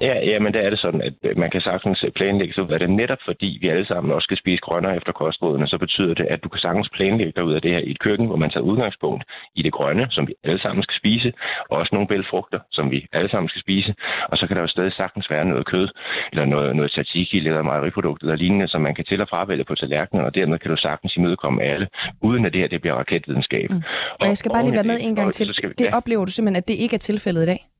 Ja, 0.00 0.14
ja, 0.30 0.38
men 0.38 0.54
der 0.54 0.60
er 0.60 0.70
det 0.70 0.78
sådan, 0.78 1.02
at 1.02 1.14
øh, 1.22 1.38
man 1.38 1.50
kan 1.50 1.60
sagtens 1.60 2.04
planlægge 2.16 2.54
så 2.54 2.66
er 2.70 2.78
det 2.78 2.90
netop 2.90 3.18
fordi 3.24 3.58
vi 3.60 3.68
alle 3.68 3.86
sammen 3.86 4.12
også 4.12 4.26
skal 4.26 4.38
spise 4.38 4.60
grønnere 4.60 4.96
efter 4.96 5.12
kostrådene, 5.12 5.68
så 5.68 5.78
betyder 5.78 6.14
det, 6.14 6.26
at 6.26 6.44
du 6.44 6.48
kan 6.48 6.60
sagtens 6.60 6.88
planlægge 6.88 7.32
dig 7.36 7.44
ud 7.44 7.54
af 7.54 7.62
det 7.62 7.70
her 7.70 7.78
i 7.78 7.90
et 7.90 7.98
køkken, 7.98 8.26
hvor 8.26 8.36
man 8.36 8.50
tager 8.50 8.64
udgangspunkt 8.64 9.24
i 9.54 9.62
det 9.62 9.72
grønne, 9.72 10.06
som 10.10 10.26
vi 10.28 10.34
alle 10.44 10.60
sammen 10.60 10.82
skal 10.82 10.96
spise, 10.98 11.32
og 11.70 11.78
også 11.78 11.90
nogle 11.92 12.08
bælfrugter, 12.08 12.60
som 12.72 12.90
vi 12.90 13.06
alle 13.12 13.30
sammen 13.30 13.48
skal 13.48 13.60
spise, 13.60 13.94
og 14.28 14.36
så 14.38 14.46
kan 14.46 14.56
der 14.56 14.62
jo 14.62 14.68
stadig 14.68 14.92
sagtens 14.92 15.30
være 15.30 15.44
noget 15.44 15.66
kød, 15.66 15.88
eller 16.32 16.44
noget, 16.44 16.76
noget 16.76 16.90
tzatziki, 16.90 17.36
eller 17.36 17.62
mejeriprodukt, 17.62 18.22
eller 18.22 18.36
lignende, 18.36 18.68
som 18.68 18.80
man 18.80 18.94
kan 18.94 19.04
til 19.04 19.20
og 19.20 19.28
fravælge 19.28 19.64
på 19.64 19.74
tallerkenen, 19.74 20.24
og 20.24 20.34
dermed 20.34 20.58
kan 20.58 20.70
du 20.70 20.76
sagtens 20.76 21.16
imødekomme 21.16 21.62
alle, 21.62 21.88
uden 22.22 22.46
at 22.46 22.52
det 22.52 22.60
her 22.60 22.68
det 22.68 22.80
bliver 22.80 22.94
raketvidenskab. 22.94 23.70
Mm. 23.70 23.76
Og, 23.76 23.82
og 24.20 24.26
jeg 24.26 24.36
skal 24.36 24.50
bare 24.52 24.62
lige 24.64 24.74
være 24.74 24.90
med 24.92 24.98
en 25.00 25.16
gang 25.16 25.32
til. 25.32 25.46
Vi, 25.62 25.68
det 25.78 25.84
ja. 25.84 25.96
oplever 25.96 26.24
du 26.24 26.30
simpelthen, 26.30 26.56
at 26.56 26.68
det 26.68 26.74
ikke 26.74 26.94
er 26.94 27.04
tilfældet 27.10 27.42
i 27.42 27.46
dag? 27.46 27.73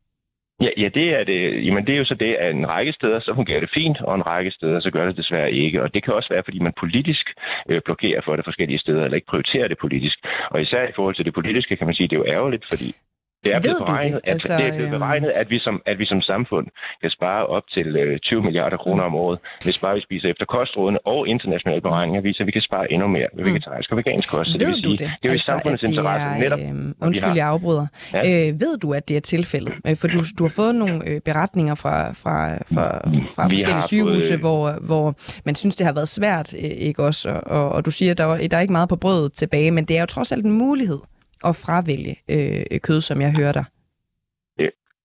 Ja, 0.61 0.69
ja 0.77 0.89
det, 0.89 1.15
er 1.19 1.25
det, 1.25 1.67
jamen 1.67 1.87
det 1.87 1.95
er 1.95 1.99
jo 1.99 2.05
så 2.05 2.15
det, 2.15 2.35
at 2.35 2.55
en 2.55 2.69
række 2.69 2.93
steder 2.93 3.21
så 3.21 3.35
fungerer 3.35 3.61
det 3.61 3.71
fint, 3.75 4.01
og 4.01 4.15
en 4.15 4.27
række 4.27 4.51
steder 4.51 4.81
så 4.81 4.91
gør 4.91 5.07
det 5.07 5.17
desværre 5.17 5.53
ikke. 5.53 5.83
Og 5.83 5.95
det 5.95 6.05
kan 6.05 6.15
også 6.15 6.29
være, 6.29 6.43
fordi 6.45 6.59
man 6.59 6.73
politisk 6.81 7.27
øh, 7.69 7.81
blokerer 7.85 8.21
for 8.25 8.37
det 8.37 8.45
forskellige 8.45 8.79
steder, 8.79 9.05
eller 9.05 9.15
ikke 9.15 9.27
prioriterer 9.27 9.69
det 9.69 9.79
politisk. 9.79 10.19
Og 10.51 10.63
især 10.63 10.89
i 10.89 10.93
forhold 10.97 11.15
til 11.15 11.25
det 11.25 11.35
politiske, 11.35 11.77
kan 11.77 11.87
man 11.87 11.95
sige, 11.95 12.09
det 12.09 12.17
er 12.17 12.21
jo 12.21 12.33
ærgerligt, 12.37 12.65
fordi 12.73 12.95
det 13.45 13.55
er 13.55 13.61
blevet 13.61 13.83
beregnet, 13.87 14.21
det? 14.25 14.31
Altså, 14.33 14.53
det 14.59 14.67
er 14.67 14.75
blevet 14.79 14.93
øhm, 14.93 14.99
beregnet 14.99 15.31
at, 15.41 15.51
vi 15.51 15.59
som, 15.59 15.83
at 15.87 15.99
vi 15.99 16.07
som 16.13 16.21
samfund 16.21 16.67
kan 17.03 17.11
spare 17.11 17.47
op 17.47 17.63
til 17.75 17.97
øh, 17.97 18.19
20 18.19 18.43
milliarder 18.43 18.77
kroner 18.77 19.05
om 19.05 19.15
året, 19.15 19.39
hvis 19.65 19.79
bare 19.79 19.95
vi 19.95 20.03
spiser 20.09 20.29
efter 20.29 20.45
kostrådene 20.45 20.99
og 21.07 21.29
internationale 21.29 21.81
beregninger 21.81 22.21
viser, 22.21 22.41
at 22.41 22.47
vi 22.47 22.53
kan 22.53 22.63
spare 22.63 22.93
endnu 22.93 23.07
mere 23.09 23.29
ved 23.37 23.45
mm. 23.45 23.51
vegetarisk 23.51 23.91
og 23.93 23.97
vegansk 23.97 24.31
kost. 24.31 24.51
Så 24.53 24.59
det 24.59 24.67
vil 24.67 24.75
sige, 24.75 24.93
det? 24.93 24.99
det 24.99 25.07
er 25.07 25.11
jo 25.25 25.31
altså, 25.31 25.45
i 25.45 25.51
samfundets 25.53 25.83
interesse 25.83 26.41
netop. 26.45 26.59
Øh, 26.59 27.07
undskyld, 27.07 27.35
jeg 27.35 27.47
afbryder. 27.47 27.87
Ja. 28.13 28.19
Øh, 28.19 28.61
ved 28.65 28.79
du, 28.83 28.95
at 28.95 29.09
det 29.09 29.17
er 29.17 29.21
tilfældet? 29.21 29.75
Øh, 29.87 29.97
for 30.01 30.09
du, 30.09 30.19
du 30.39 30.43
har 30.45 30.53
fået 30.57 30.75
nogle 30.75 31.09
øh, 31.09 31.21
beretninger 31.21 31.75
fra, 31.75 32.13
fra, 32.13 32.37
fra, 32.75 32.87
fra 33.35 33.43
forskellige 33.49 33.83
sygehuse, 33.83 34.29
fået... 34.29 34.41
hvor, 34.41 34.87
hvor 34.87 35.15
man 35.45 35.55
synes, 35.55 35.77
det 35.77 35.87
har 35.87 35.93
været 35.93 36.09
svært, 36.09 36.55
øh, 36.55 36.61
ikke 36.89 37.03
også? 37.05 37.31
Og, 37.31 37.43
og, 37.47 37.69
og 37.73 37.87
du 37.87 37.91
siger, 37.91 38.11
at 38.11 38.19
der, 38.19 38.49
der 38.49 38.57
er 38.57 38.61
ikke 38.61 38.73
meget 38.73 38.89
på 38.89 38.97
brødet 38.97 39.33
tilbage, 39.33 39.71
men 39.71 39.85
det 39.85 39.97
er 39.97 40.01
jo 40.01 40.07
trods 40.07 40.33
alt 40.33 40.45
en 40.45 40.53
mulighed 40.53 40.99
at 41.45 41.57
fravælge 41.57 42.17
øh, 42.29 42.81
kød, 42.81 43.01
som 43.01 43.21
jeg 43.21 43.33
hører 43.33 43.53
dig? 43.53 43.65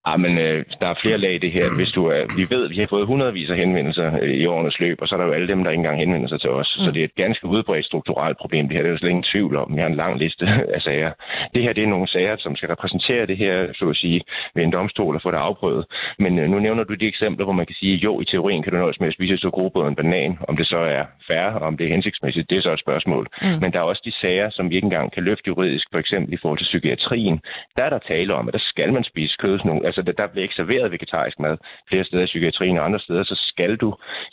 Ja, 0.08 0.18
men 0.18 0.38
øh, 0.38 0.66
der 0.82 0.88
er 0.88 1.02
flere 1.04 1.18
lag 1.18 1.34
i 1.36 1.44
det 1.46 1.52
her. 1.52 1.66
Hvis 1.80 1.92
du 1.98 2.06
er, 2.06 2.22
vi 2.38 2.44
ved, 2.56 2.66
at 2.66 2.72
vi 2.72 2.80
har 2.80 2.88
fået 2.90 3.08
hundredvis 3.08 3.50
af 3.50 3.58
henvendelser 3.58 4.08
øh, 4.22 4.36
i 4.42 4.46
årenes 4.46 4.80
løb, 4.80 4.98
og 5.02 5.08
så 5.08 5.16
er 5.16 5.20
der 5.20 5.28
jo 5.28 5.34
alle 5.38 5.48
dem, 5.48 5.64
der 5.64 5.72
ikke 5.72 5.80
engang 5.80 6.00
henvender 6.00 6.30
sig 6.30 6.42
til 6.42 6.50
os. 6.50 6.76
Mm. 6.78 6.84
Så 6.84 6.92
det 6.92 7.00
er 7.02 7.04
et 7.04 7.16
ganske 7.16 7.46
udbredt 7.48 7.86
strukturelt 7.86 8.38
problem. 8.38 8.68
Det 8.68 8.76
her 8.76 8.84
det 8.84 8.90
er 8.90 8.96
jo 8.96 8.98
slet 8.98 9.10
ingen 9.10 9.32
tvivl 9.34 9.56
om. 9.56 9.76
Vi 9.76 9.82
har 9.82 9.88
en 9.88 10.02
lang 10.04 10.20
liste 10.24 10.46
af 10.76 10.82
sager. 10.82 11.12
Det 11.54 11.64
her 11.64 11.74
det 11.74 11.84
er 11.84 11.88
nogle 11.88 12.08
sager, 12.08 12.36
som 12.40 12.56
skal 12.56 12.70
repræsentere 12.70 13.26
det 13.26 13.38
her, 13.38 13.54
så 13.74 13.90
at 13.90 13.96
sige, 13.96 14.22
ved 14.56 14.64
en 14.64 14.72
domstol 14.72 15.16
og 15.16 15.22
få 15.22 15.32
det 15.32 15.38
afprøvet. 15.38 15.86
Men 16.20 16.40
øh, 16.40 16.50
nu 16.50 16.60
nævner 16.60 16.84
du 16.84 16.94
de 16.94 17.08
eksempler, 17.08 17.46
hvor 17.46 17.54
man 17.60 17.66
kan 17.66 17.76
sige, 17.76 17.96
jo, 17.96 18.22
i 18.22 18.26
teorien 18.26 18.64
kan 18.64 18.74
du 18.74 18.78
nøjes 18.78 19.00
med 19.00 19.08
at 19.08 19.14
spise 19.14 19.38
så 19.38 19.50
god 19.50 19.88
en 19.88 19.96
banan. 19.96 20.38
Om 20.48 20.58
det 20.58 20.68
så 20.68 20.78
er 20.78 21.04
færre, 21.28 21.54
og 21.60 21.68
om 21.68 21.78
det 21.78 21.86
er 21.86 21.92
hensigtsmæssigt, 21.92 22.50
det 22.50 22.58
er 22.58 22.62
så 22.62 22.74
et 22.74 22.80
spørgsmål. 22.80 23.28
Mm. 23.42 23.48
Men 23.62 23.74
der 23.74 23.80
er 23.80 23.84
også 23.84 24.02
de 24.06 24.14
sager, 24.22 24.50
som 24.50 24.70
vi 24.70 24.76
ikke 24.76 24.86
engang 24.86 25.12
kan 25.12 25.24
løfte 25.24 25.48
juridisk, 25.48 25.88
for 25.92 26.00
eksempel 26.00 26.34
i 26.34 26.38
forhold 26.42 26.60
til 26.60 26.70
psykiatrien. 26.72 27.42
Der 27.78 27.84
er 27.84 27.90
der 27.90 28.00
tale 28.00 28.34
om, 28.34 28.48
at 28.48 28.54
der 28.54 28.60
skal 28.72 28.94
man 28.94 29.04
spise 29.04 29.36
kød. 29.40 29.60
Altså, 29.90 30.02
der, 30.02 30.12
der 30.12 30.28
bliver 30.28 30.44
ikke 30.44 30.60
serveret 30.62 30.92
vegetarisk 30.92 31.40
mad 31.40 31.58
flere 31.90 32.04
steder 32.04 32.24
i 32.24 32.32
psykiatrien 32.32 32.78
og 32.78 32.86
andre 32.86 33.00
steder, 33.00 33.24
så 33.24 33.36
skal 33.52 33.76
du 33.76 33.90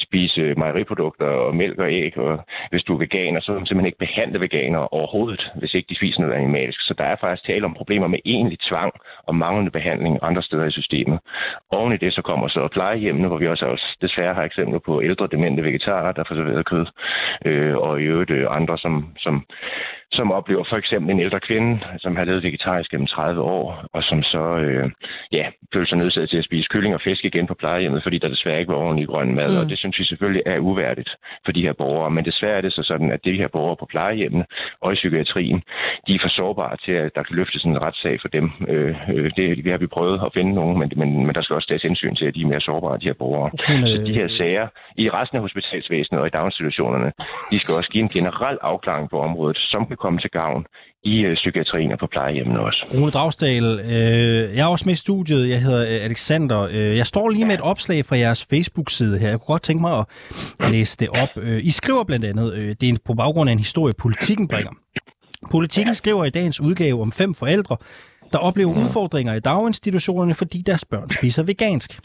spise 0.06 0.40
øh, 0.40 0.58
mejeriprodukter 0.58 1.26
og 1.26 1.56
mælk 1.56 1.78
og 1.78 1.90
æg. 1.92 2.18
Og 2.18 2.44
hvis 2.70 2.82
du 2.82 2.94
er 2.94 2.98
veganer, 2.98 3.40
så 3.40 3.52
vil 3.52 3.60
man 3.60 3.66
simpelthen 3.66 3.86
ikke 3.86 4.04
behandle 4.06 4.40
veganer 4.40 4.94
overhovedet, 4.94 5.42
hvis 5.54 5.74
ikke 5.74 5.88
de 5.90 5.96
spiser 5.96 6.20
noget 6.20 6.34
animalsk. 6.34 6.80
Så 6.80 6.94
der 6.98 7.04
er 7.04 7.16
faktisk 7.20 7.46
tale 7.46 7.64
om 7.64 7.74
problemer 7.74 8.06
med 8.06 8.18
egentlig 8.24 8.58
tvang 8.68 8.92
og 9.28 9.34
manglende 9.34 9.70
behandling 9.70 10.18
andre 10.22 10.42
steder 10.42 10.64
i 10.64 10.76
systemet. 10.78 11.18
Oven 11.70 11.94
i 11.94 11.96
det 11.96 12.14
så 12.14 12.22
kommer 12.22 12.48
så 12.48 12.68
plejehjemmene, 12.72 13.28
hvor 13.28 13.38
vi 13.38 13.48
også, 13.48 13.66
også 13.66 13.86
desværre 14.00 14.34
har 14.34 14.44
eksempler 14.44 14.78
på 14.78 15.02
ældre 15.02 15.28
demente 15.32 15.62
vegetarer, 15.64 16.12
der 16.12 16.24
får 16.28 16.34
serveret 16.34 16.66
kød, 16.66 16.86
øh, 17.46 17.76
og 17.76 18.00
i 18.00 18.04
øvrigt 18.04 18.30
øh, 18.30 18.46
andre, 18.50 18.78
som, 18.78 18.94
som 19.18 19.44
som 20.12 20.32
oplever 20.32 20.64
for 20.68 20.76
eksempel 20.76 21.10
en 21.10 21.20
ældre 21.20 21.40
kvinde, 21.40 21.80
som 21.98 22.16
har 22.16 22.24
levet 22.24 22.42
vegetarisk 22.42 22.90
gennem 22.90 23.06
30 23.06 23.42
år, 23.42 23.84
og 23.92 24.02
som 24.02 24.22
så 24.22 24.44
øh, 24.56 24.90
ja, 25.32 25.46
føler 25.72 25.86
sig 25.86 25.98
nødsaget 25.98 26.30
til 26.30 26.38
at 26.38 26.44
spise 26.44 26.68
kylling 26.68 26.94
og 26.94 27.00
fisk 27.04 27.24
igen 27.24 27.46
på 27.46 27.54
plejehjemmet, 27.54 28.02
fordi 28.02 28.18
der 28.18 28.28
desværre 28.28 28.60
ikke 28.60 28.72
var 28.72 28.78
ordentlig 28.78 29.08
grøn 29.08 29.34
mad, 29.34 29.52
mm. 29.52 29.58
og 29.60 29.68
det 29.70 29.78
synes 29.78 29.98
vi 29.98 30.04
selvfølgelig 30.04 30.42
er 30.46 30.58
uværdigt 30.58 31.10
for 31.44 31.52
de 31.52 31.62
her 31.62 31.72
borgere. 31.72 32.10
Men 32.10 32.24
desværre 32.24 32.56
er 32.56 32.60
det 32.60 32.72
så 32.72 32.82
sådan, 32.82 33.10
at 33.12 33.24
de 33.24 33.32
her 33.32 33.48
borgere 33.48 33.76
på 33.76 33.86
plejehjemmene 33.86 34.44
og 34.80 34.92
i 34.92 34.94
psykiatrien, 34.94 35.62
de 36.06 36.14
er 36.14 36.18
for 36.22 36.28
sårbare 36.28 36.76
til, 36.84 36.92
at 36.92 37.14
der 37.14 37.22
kan 37.22 37.36
løftes 37.36 37.64
en 37.64 37.82
retssag 37.82 38.18
for 38.20 38.28
dem. 38.28 38.50
Øh, 38.68 38.94
øh 39.14 39.30
det, 39.36 39.64
det 39.64 39.70
har 39.70 39.78
vi 39.78 39.86
prøvet 39.86 40.20
at 40.26 40.30
finde 40.34 40.52
nogen, 40.54 40.78
men, 40.78 40.92
men, 40.96 41.26
men 41.26 41.34
der 41.34 41.42
skal 41.42 41.54
også 41.54 41.68
tages 41.68 41.82
hensyn 41.82 42.14
til, 42.14 42.24
at 42.24 42.34
de 42.34 42.42
er 42.42 42.46
mere 42.46 42.60
sårbare, 42.60 42.98
de 42.98 43.04
her 43.04 43.18
borgere. 43.24 43.50
Okay. 43.52 43.80
Så 43.82 44.02
de 44.06 44.14
her 44.14 44.28
sager 44.28 44.66
i 44.96 45.10
resten 45.10 45.36
af 45.36 45.42
hospitalsvæsenet 45.42 46.20
og 46.20 46.26
i 46.26 46.30
daginstitutionerne, 46.30 47.12
de 47.50 47.58
skal 47.60 47.74
også 47.74 47.90
give 47.90 48.02
en 48.02 48.08
generel 48.08 48.58
afklaring 48.62 49.10
på 49.10 49.20
området, 49.20 49.58
som 49.58 49.86
kan 49.96 50.02
komme 50.04 50.18
til 50.20 50.30
gavn 50.30 50.62
i 51.04 51.14
øh, 51.28 51.34
psykiatrien 51.34 51.92
og 51.92 51.98
på 51.98 52.06
plejehjemmene 52.06 52.60
også. 52.60 52.86
Rune 52.94 53.10
Dragsdal, 53.10 53.64
øh, 53.64 54.56
jeg 54.56 54.62
er 54.66 54.66
også 54.66 54.84
med 54.86 54.94
i 54.94 54.96
studiet. 55.06 55.48
Jeg 55.48 55.62
hedder 55.62 55.82
øh, 55.82 56.04
Alexander. 56.04 56.60
Øh, 56.60 56.96
jeg 56.96 57.06
står 57.06 57.28
lige 57.28 57.44
med 57.44 57.54
et 57.54 57.60
opslag 57.60 58.04
fra 58.04 58.16
jeres 58.16 58.46
Facebook-side 58.50 59.18
her. 59.18 59.28
Jeg 59.28 59.38
kunne 59.38 59.52
godt 59.54 59.62
tænke 59.62 59.80
mig 59.80 59.98
at 59.98 60.06
læse 60.72 60.96
det 60.96 61.08
op. 61.08 61.28
I 61.62 61.70
skriver 61.70 62.04
blandt 62.04 62.24
andet, 62.24 62.80
det 62.80 62.88
er 62.88 62.96
på 63.04 63.14
baggrund 63.14 63.50
af 63.50 63.52
en 63.52 63.58
historie, 63.58 63.94
politikken 63.98 64.48
bringer. 64.48 64.72
Politikken 65.50 65.94
skriver 65.94 66.24
i 66.24 66.30
dagens 66.30 66.60
udgave 66.60 67.02
om 67.02 67.12
fem 67.12 67.34
forældre, 67.34 67.76
der 68.32 68.38
oplever 68.38 68.74
udfordringer 68.74 69.34
i 69.34 69.40
daginstitutionerne, 69.40 70.34
fordi 70.34 70.62
deres 70.62 70.84
børn 70.84 71.10
spiser 71.10 71.42
vegansk. 71.42 72.00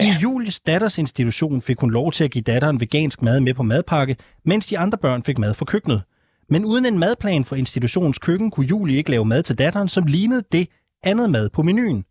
I 0.00 0.10
Julies 0.22 0.60
datters 0.60 0.98
institution 0.98 1.62
fik 1.62 1.80
hun 1.80 1.90
lov 1.90 2.12
til 2.12 2.24
at 2.24 2.30
give 2.30 2.42
datteren 2.42 2.80
vegansk 2.80 3.22
mad 3.22 3.40
med 3.40 3.54
på 3.54 3.62
madpakke, 3.62 4.16
mens 4.44 4.66
de 4.66 4.78
andre 4.78 4.98
børn 4.98 5.22
fik 5.22 5.38
mad 5.38 5.54
fra 5.54 5.64
køkkenet. 5.64 6.02
Men 6.48 6.64
uden 6.64 6.86
en 6.86 6.98
madplan 6.98 7.44
for 7.44 7.56
institutionens 7.56 8.18
køkken 8.18 8.50
kunne 8.50 8.66
Julie 8.66 8.96
ikke 8.96 9.10
lave 9.10 9.24
mad 9.24 9.42
til 9.42 9.58
datteren, 9.58 9.88
som 9.88 10.06
lignede 10.06 10.42
det 10.52 10.68
andet 11.02 11.30
mad 11.30 11.48
på 11.48 11.62
menuen. 11.62 12.04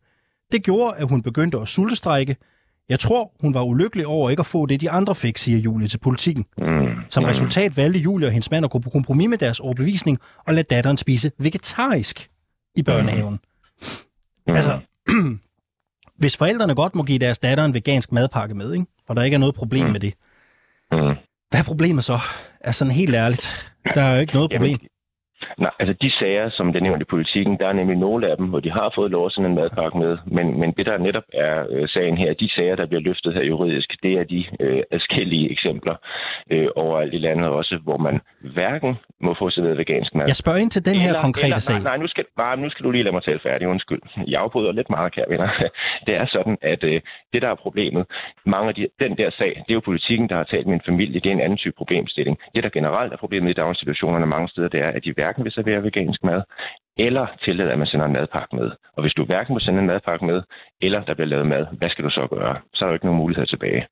Det 0.52 0.64
gjorde, 0.64 0.96
at 0.98 1.10
hun 1.10 1.22
begyndte 1.22 1.58
at 1.60 1.68
sultestrække. 1.68 2.36
Jeg 2.90 3.00
tror, 3.00 3.32
hun 3.42 3.54
var 3.54 3.64
ulykkelig 3.64 4.08
over 4.08 4.30
ikke 4.30 4.40
at 4.40 4.46
få 4.46 4.66
det, 4.66 4.82
de 4.82 4.90
andre 4.90 5.16
fik, 5.16 5.38
siger 5.38 5.58
Julie 5.58 5.88
til 5.88 5.98
politikken. 5.98 6.46
Mm. 6.58 6.88
Som 7.10 7.24
mm. 7.24 7.30
resultat 7.30 7.78
valgte 7.78 8.00
Julie 8.00 8.28
og 8.28 8.32
hendes 8.32 8.52
mand 8.52 8.66
at 8.66 8.72
gå 8.72 8.80
på 8.80 8.90
kompromis 8.90 9.30
med 9.30 9.38
deres 9.38 9.60
overbevisning 9.60 10.20
og 10.48 10.54
lade 10.54 10.76
datteren 10.76 10.98
spise 10.98 11.32
vegetarisk 11.38 12.30
i 12.76 12.84
børnehaven. 12.84 13.40
Mm. 14.48 14.54
Altså, 14.56 14.80
hvis 16.22 16.38
forældrene 16.38 16.76
godt 16.76 16.96
må 16.96 17.04
give 17.04 17.20
deres 17.20 17.40
datter 17.40 17.66
en 17.66 17.74
vegansk 17.74 18.12
madpakke 18.12 18.56
med, 18.56 18.74
ikke? 18.74 18.86
og 19.08 19.16
der 19.16 19.24
ikke 19.24 19.36
er 19.36 19.40
noget 19.40 19.56
problem 19.56 19.90
med 19.90 20.00
det. 20.00 20.14
Hvad 21.52 21.60
er 21.60 21.64
problemet 21.64 22.04
så? 22.04 22.20
Altså 22.62 22.80
sådan 22.80 22.94
helt 22.94 23.16
ærligt, 23.16 23.72
der 23.96 24.02
er 24.02 24.14
jo 24.14 24.22
ikke 24.22 24.34
noget 24.34 24.52
problem. 24.52 24.78
Jamen, 24.78 24.88
nej, 25.58 25.72
altså 25.80 25.96
de 26.02 26.12
sager, 26.20 26.50
som 26.50 26.74
det 26.74 26.80
er 26.80 26.84
nævnt 26.84 27.02
i 27.02 27.12
politikken, 27.16 27.58
der 27.60 27.68
er 27.68 27.74
nemlig 27.74 27.98
nogle 27.98 28.28
af 28.32 28.38
dem, 28.38 28.46
hvor 28.46 28.60
de 28.60 28.72
har 28.72 28.92
fået 28.96 29.12
lov 29.12 29.26
at 29.26 29.32
sende 29.32 29.50
en 29.50 29.56
madpakke 29.56 29.98
med. 29.98 30.18
Men, 30.26 30.60
men 30.60 30.72
det, 30.78 30.86
der 30.86 30.98
netop 30.98 31.24
er 31.34 31.66
øh, 31.70 31.90
sagen 31.90 32.18
her, 32.18 32.34
de 32.34 32.50
sager, 32.56 32.76
der 32.76 32.86
bliver 32.86 33.02
løftet 33.02 33.34
her 33.34 33.44
juridisk, 33.44 33.90
det 34.04 34.14
er 34.20 34.24
de 34.24 34.46
øh, 34.60 34.84
adskillige 34.92 35.52
eksempler 35.52 35.96
øh, 36.52 36.68
overalt 36.76 37.14
i 37.14 37.18
landet 37.18 37.48
også, 37.48 37.80
hvor 37.84 37.98
man 37.98 38.22
hverken 38.54 38.96
må 39.22 39.36
få 39.40 39.50
serveret 39.50 39.78
vegansk 39.78 40.16
mad. 40.16 40.26
Jeg 40.28 40.36
spørger 40.36 40.60
ind 40.60 40.72
til 40.72 40.86
den 40.86 40.96
her 40.96 41.10
Eller- 41.10 41.22
konkrete 41.22 41.46
eller, 41.46 41.60
sag. 41.60 41.76
Nej, 41.76 41.84
nej 41.84 41.98
nu, 41.98 42.08
skal, 42.08 42.26
nej, 42.38 42.56
nu 42.56 42.70
skal 42.70 42.84
du 42.86 42.92
lige 42.92 43.04
lade 43.04 43.14
mig 43.14 43.24
tale 43.24 43.40
færdig, 43.44 43.68
undskyld. 43.68 44.02
Jeg 44.28 44.42
afbryder 44.42 44.72
lidt 44.72 44.90
meget, 44.90 45.14
kære 45.16 45.26
venner. 45.30 45.50
Det 46.08 46.16
er 46.16 46.26
sådan, 46.36 46.58
at 46.62 46.84
øh, 46.84 47.02
det, 47.34 47.42
der 47.42 47.50
er 47.50 47.56
problemet, 47.56 48.06
mange 48.46 48.68
af 48.70 48.76
de, 48.76 48.88
den 49.04 49.18
der 49.18 49.30
sag, 49.40 49.52
det 49.66 49.72
er 49.74 49.80
jo 49.80 49.90
politikken, 49.92 50.30
der 50.30 50.36
har 50.36 50.44
talt 50.44 50.68
med 50.68 50.74
en 50.74 50.88
familie, 50.90 51.20
det 51.20 51.30
er 51.30 51.34
en 51.40 51.46
anden 51.48 51.58
type 51.58 51.76
problemstilling. 51.78 52.38
Det, 52.56 52.64
der 52.64 52.70
generelt 52.70 53.14
er 53.14 53.18
problemet 53.18 53.50
i 53.50 53.54
daginstitutionerne 53.54 54.26
mange 54.26 54.50
steder, 54.50 54.68
det 54.68 54.80
er, 54.82 54.92
at 54.98 55.04
de 55.06 55.14
hverken 55.14 55.31
vil 55.38 55.52
servere 55.52 55.84
vegansk 55.84 56.24
mad, 56.24 56.42
eller 56.98 57.26
tillader, 57.46 57.72
at 57.72 57.80
man 57.80 57.88
sender 57.88 58.06
en 58.06 58.14
madpakke 58.14 58.56
med. 58.56 58.70
Og 58.96 59.02
hvis 59.04 59.14
du 59.14 59.26
hverken 59.26 59.54
må 59.54 59.60
sende 59.60 59.80
en 59.80 59.88
madpakke 59.88 60.26
med, 60.26 60.42
eller 60.82 61.00
der 61.08 61.14
bliver 61.14 61.28
lavet 61.34 61.48
mad, 61.48 61.66
hvad 61.80 61.90
skal 61.90 62.06
du 62.06 62.10
så 62.10 62.28
gøre? 62.36 62.56
Så 62.74 62.80
er 62.84 62.88
der 62.88 62.92
jo 62.92 62.98
ikke 62.98 63.06
nogen 63.06 63.22
mulighed 63.24 63.46
tilbage. 63.48 63.88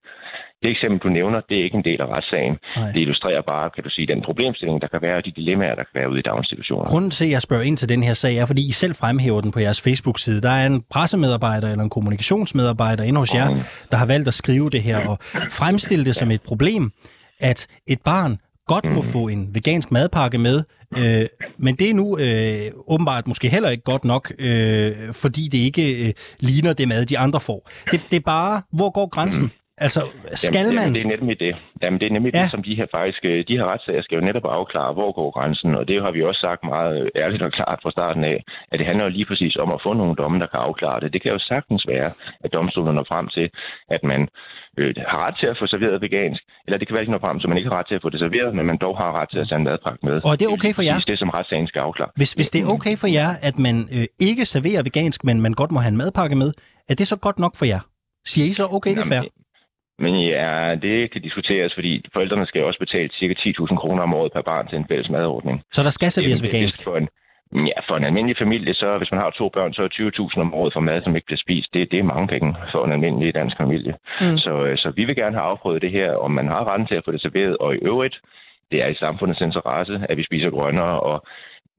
Det 0.62 0.72
eksempel, 0.72 1.00
du 1.00 1.10
nævner, 1.10 1.42
det 1.50 1.60
er 1.60 1.64
ikke 1.64 1.78
en 1.78 1.84
del 1.84 2.02
af 2.02 2.08
retssagen. 2.16 2.58
Nej. 2.78 2.92
Det 2.94 3.00
illustrerer 3.02 3.42
bare, 3.42 3.70
kan 3.70 3.84
du 3.84 3.90
sige, 3.90 4.08
den 4.08 4.22
problemstilling, 4.22 4.82
der 4.82 4.88
kan 4.88 5.02
være, 5.02 5.18
og 5.18 5.26
de 5.26 5.32
dilemmaer, 5.32 5.76
der 5.76 5.84
kan 5.84 5.96
være 6.00 6.10
ude 6.10 6.20
i 6.20 6.22
daginstitutionerne. 6.22 6.90
Grunden 6.94 7.12
til, 7.12 7.26
at 7.26 7.32
jeg 7.32 7.42
spørger 7.42 7.64
ind 7.64 7.78
til 7.78 7.90
den 7.90 8.04
her 8.04 8.14
sag, 8.14 8.38
er, 8.38 8.46
fordi 8.46 8.70
I 8.70 8.72
selv 8.72 8.96
fremhæver 8.96 9.42
den 9.42 9.52
på 9.52 9.60
jeres 9.60 9.82
Facebook-side. 9.82 10.42
Der 10.42 10.50
er 10.50 10.66
en 10.66 10.84
pressemedarbejder 10.94 11.72
eller 11.72 11.84
en 11.84 11.90
kommunikationsmedarbejder 11.90 13.04
inde 13.04 13.20
hos 13.20 13.36
jer, 13.36 13.50
Mm. 13.50 13.60
der 13.92 13.98
har 13.98 14.06
valgt 14.06 14.28
at 14.28 14.34
skrive 14.34 14.70
det 14.70 14.82
her 14.82 15.08
og 15.10 15.18
fremstille 15.62 16.06
det 16.06 16.16
som 16.16 16.32
et 16.32 16.42
problem, 16.48 16.92
at 17.40 17.68
et 17.88 18.00
barn 18.06 18.38
godt 18.70 18.94
må 18.94 19.02
få 19.02 19.28
en 19.28 19.56
vegansk 19.56 19.92
madpakke 19.92 20.38
med, 20.38 20.64
øh, 20.98 21.26
men 21.58 21.76
det 21.76 21.90
er 21.90 21.94
nu 21.94 22.18
øh, 22.18 22.72
åbenbart 22.88 23.28
måske 23.28 23.50
heller 23.50 23.70
ikke 23.70 23.84
godt 23.84 24.06
nok, 24.06 24.34
øh, 24.40 25.14
fordi 25.14 25.48
det 25.48 25.58
ikke 25.58 26.08
øh, 26.08 26.14
ligner 26.40 26.74
det 26.74 26.88
mad, 26.88 27.06
de 27.06 27.18
andre 27.18 27.40
får. 27.40 27.70
Det, 27.92 28.02
det 28.12 28.18
er 28.18 28.26
bare, 28.26 28.62
hvor 28.72 28.90
går 28.90 29.10
grænsen? 29.10 29.52
Altså, 29.86 30.02
skal 30.42 30.56
jamen, 30.56 30.76
man... 30.76 30.84
Jamen, 30.84 30.96
det 30.96 31.04
er 31.06 31.10
nemlig 31.18 31.40
det. 31.40 31.54
Jamen, 31.84 32.00
det 32.00 32.08
er 32.10 32.14
nemlig 32.18 32.34
Ja. 32.36 32.42
det, 32.42 32.52
som 32.56 32.64
de 32.68 32.76
her 32.80 32.88
faktisk, 32.98 33.22
øh, 33.32 33.38
de 33.50 33.58
her 33.58 33.66
retssager 33.72 34.02
skal 34.02 34.16
jo 34.20 34.24
netop 34.30 34.46
afklare, 34.60 34.94
hvor 34.98 35.12
går 35.20 35.30
grænsen, 35.38 35.72
og 35.80 35.84
det 35.88 36.02
har 36.06 36.12
vi 36.12 36.22
også 36.30 36.42
sagt 36.48 36.62
meget 36.64 37.10
ærligt 37.24 37.42
og 37.48 37.52
klart 37.52 37.80
fra 37.84 37.92
starten 37.92 38.24
af, 38.24 38.38
at 38.72 38.80
det 38.80 38.86
handler 38.90 39.04
jo 39.08 39.12
lige 39.18 39.26
præcis 39.32 39.56
om 39.64 39.70
at 39.76 39.80
få 39.86 39.92
nogle 39.94 40.16
domme, 40.22 40.40
der 40.40 40.48
kan 40.54 40.60
afklare 40.68 41.00
det. 41.00 41.14
Det 41.14 41.22
kan 41.24 41.32
jo 41.32 41.40
sagtens 41.52 41.84
være, 41.94 42.10
at 42.44 42.54
domstolen 42.54 42.96
når 42.96 43.06
frem 43.12 43.28
til, 43.36 43.50
at 43.96 44.02
man 44.12 44.22
øh, 44.80 44.96
har 45.12 45.20
ret 45.26 45.36
til 45.42 45.48
at 45.54 45.58
få 45.60 45.66
serveret 45.74 46.02
vegansk, 46.02 46.42
eller 46.66 46.78
det 46.80 46.86
kan 46.88 46.94
være, 46.96 47.02
at 47.06 47.08
de 47.08 47.12
når 47.12 47.24
frem 47.28 47.38
til, 47.40 47.46
at 47.48 47.50
man 47.50 47.58
ikke 47.58 47.70
har 47.72 47.78
ret 47.80 47.88
til 47.92 47.96
at 48.00 48.02
få 48.06 48.10
det 48.14 48.20
serveret, 48.26 48.56
men 48.58 48.66
man 48.72 48.78
dog 48.86 48.98
har 48.98 49.12
ret 49.20 49.30
til 49.34 49.40
at 49.44 49.48
tage 49.50 49.60
en 49.60 49.66
madpakke 49.70 50.02
med. 50.08 50.16
Og 50.26 50.32
er 50.36 50.40
det 50.42 50.48
okay 50.56 50.72
for 50.78 50.84
jer? 50.88 50.96
Det 50.96 51.04
er 51.08 51.12
det, 51.14 51.20
som 51.20 51.30
retssagen 51.30 51.68
skal 51.68 51.80
afklare. 51.80 52.10
Hvis, 52.16 52.34
hvis 52.34 52.50
det 52.54 52.60
er 52.64 52.68
okay 52.76 52.96
for 53.02 53.08
jer, 53.20 53.30
at 53.50 53.56
man 53.60 53.76
øh, 53.98 54.06
ikke 54.30 54.44
serverer 54.46 54.82
vegansk, 54.84 55.20
men 55.24 55.42
man 55.42 55.54
godt 55.54 55.72
må 55.72 55.80
have 55.80 55.92
en 55.96 55.98
madpakke 55.98 56.36
med, 56.36 56.50
er 56.90 56.96
det 57.00 57.08
så 57.08 57.18
godt 57.26 57.40
nok 57.40 57.56
for 57.56 57.66
jer? 57.66 57.80
Siger 58.26 58.46
I 58.48 58.54
så, 58.54 58.66
okay, 58.72 58.92
det 58.92 59.00
er 59.00 59.06
fair? 59.06 59.22
Men 60.00 60.12
ja, 60.20 60.76
det 60.82 61.12
kan 61.12 61.22
diskuteres, 61.22 61.74
fordi 61.74 62.06
forældrene 62.14 62.46
skal 62.46 62.60
jo 62.60 62.68
også 62.68 62.80
betale 62.80 63.10
ca. 63.20 63.36
10.000 63.50 63.76
kroner 63.76 64.04
om 64.04 64.14
året 64.14 64.32
per 64.34 64.42
barn 64.42 64.68
til 64.68 64.78
en 64.78 64.88
fælles 64.90 65.10
madordning. 65.10 65.62
Så 65.72 65.84
der 65.84 65.90
skal 65.90 66.12
serveres 66.12 66.44
vegansk? 66.44 66.84
For 66.84 66.98
en, 66.98 67.08
ja, 67.68 67.80
for 67.88 67.96
en 67.98 68.04
almindelig 68.04 68.38
familie, 68.38 68.74
så 68.74 68.98
hvis 68.98 69.12
man 69.12 69.22
har 69.22 69.30
to 69.30 69.50
børn, 69.50 69.74
så 69.74 69.82
er 69.84 70.32
20.000 70.36 70.40
om 70.40 70.54
året 70.54 70.74
for 70.74 70.80
mad, 70.80 71.02
som 71.04 71.16
ikke 71.16 71.26
bliver 71.26 71.44
spist. 71.46 71.74
Det, 71.74 71.92
det 71.92 72.00
er 72.00 72.04
mange 72.14 72.28
penge 72.28 72.56
for 72.72 72.86
en 72.86 72.92
almindelig 72.92 73.36
dansk 73.36 73.58
familie. 73.58 73.94
Mm. 74.22 74.28
Mm. 74.28 74.38
Så, 74.38 74.66
øh, 74.66 74.78
så 74.78 74.92
vi 74.96 75.04
vil 75.06 75.16
gerne 75.16 75.36
have 75.36 75.50
afprøvet 75.52 75.82
det 75.82 75.92
her, 75.92 76.12
om 76.16 76.32
man 76.32 76.48
har 76.48 76.68
retten 76.70 76.88
til 76.88 76.96
at 76.96 77.06
få 77.06 77.12
det 77.12 77.22
serveret, 77.22 77.58
og 77.58 77.76
i 77.76 77.80
øvrigt, 77.92 78.16
det 78.72 78.84
er 78.84 78.88
i 78.88 78.96
samfundets 78.96 79.42
interesse, 79.42 80.02
at 80.10 80.18
vi 80.18 80.24
spiser 80.24 80.50
grønnere, 80.50 81.00
og 81.00 81.26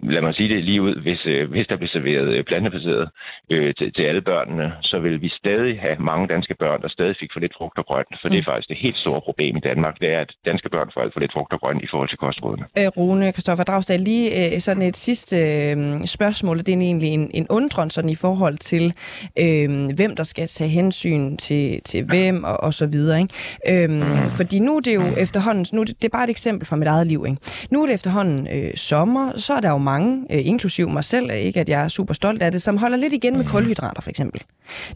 lad 0.02 0.22
mig 0.22 0.34
sige 0.34 0.54
det 0.54 0.64
lige 0.64 0.82
ud, 0.82 0.94
hvis, 1.02 1.26
øh, 1.26 1.50
hvis 1.50 1.66
der 1.66 1.76
bliver 1.76 1.90
serveret 1.90 2.28
øh, 2.34 2.44
plantebaseret 2.44 3.08
øh, 3.50 3.74
til, 3.78 3.92
til 3.92 4.02
alle 4.02 4.22
børnene, 4.22 4.72
så 4.82 4.98
vil 4.98 5.22
vi 5.22 5.28
stadig 5.28 5.80
have 5.80 5.96
mange 5.98 6.26
danske 6.28 6.54
børn, 6.54 6.82
der 6.82 6.88
stadig 6.88 7.16
fik 7.20 7.30
for 7.32 7.40
lidt 7.40 7.52
frugt 7.58 7.78
og 7.78 7.86
grønt, 7.86 8.08
for 8.20 8.28
mm. 8.28 8.32
det 8.32 8.38
er 8.38 8.44
faktisk 8.44 8.68
det 8.68 8.76
helt 8.76 8.94
store 8.94 9.20
problem 9.20 9.56
i 9.56 9.60
Danmark, 9.60 10.00
det 10.00 10.08
er, 10.14 10.20
at 10.20 10.32
danske 10.44 10.68
børn 10.68 10.90
får 10.94 11.00
alt 11.00 11.12
for 11.12 11.20
lidt 11.20 11.32
frugt 11.32 11.52
og 11.52 11.60
grønt 11.60 11.82
i 11.82 11.86
forhold 11.90 12.08
til 12.08 12.18
kostrådene. 12.18 12.64
Øh, 12.78 12.86
Rune 12.96 13.32
Kristoffer 13.32 13.64
Dragsdal, 13.64 14.00
lige 14.00 14.54
øh, 14.54 14.60
sådan 14.60 14.82
et 14.82 14.96
sidste 14.96 15.36
øh, 15.36 16.00
spørgsmål, 16.04 16.58
det 16.58 16.68
er 16.68 16.78
egentlig 16.78 17.08
en, 17.08 17.30
en 17.34 17.46
undren 17.50 17.90
sådan 17.90 18.10
i 18.10 18.14
forhold 18.14 18.56
til, 18.58 18.94
øh, 19.38 19.68
hvem 19.96 20.16
der 20.16 20.22
skal 20.22 20.46
tage 20.46 20.70
hensyn 20.70 21.36
til, 21.36 21.82
til 21.82 22.04
hvem 22.04 22.44
og, 22.44 22.60
og 22.60 22.74
så 22.74 22.86
videre. 22.86 23.20
Ikke? 23.20 23.84
Øh, 23.84 24.30
fordi 24.30 24.58
nu 24.58 24.76
er 24.76 24.80
det 24.80 24.94
jo 24.94 25.04
efterhånden, 25.18 25.66
nu 25.72 25.80
er 25.80 25.84
det, 25.84 25.96
det 26.02 26.04
er 26.04 26.16
bare 26.18 26.24
et 26.24 26.30
eksempel 26.30 26.66
fra 26.66 26.76
mit 26.76 26.88
eget 26.88 27.06
liv. 27.06 27.24
Ikke? 27.28 27.40
Nu 27.70 27.82
er 27.82 27.86
det 27.86 27.94
efterhånden 27.94 28.48
øh, 28.54 28.74
sommer, 28.74 29.32
så 29.36 29.54
er 29.54 29.60
der 29.60 29.70
jo 29.70 29.78
mange, 29.92 30.26
øh, 30.30 30.46
inklusiv 30.46 30.88
mig 30.88 31.04
selv, 31.04 31.30
ikke 31.30 31.60
at 31.60 31.68
jeg 31.68 31.84
er 31.84 31.88
super 31.88 32.14
stolt 32.14 32.42
af 32.42 32.52
det, 32.52 32.62
som 32.62 32.76
holder 32.76 32.96
lidt 32.96 33.12
igen 33.12 33.36
med 33.36 33.44
kulhydrater 33.44 34.02
for 34.02 34.10
eksempel. 34.10 34.42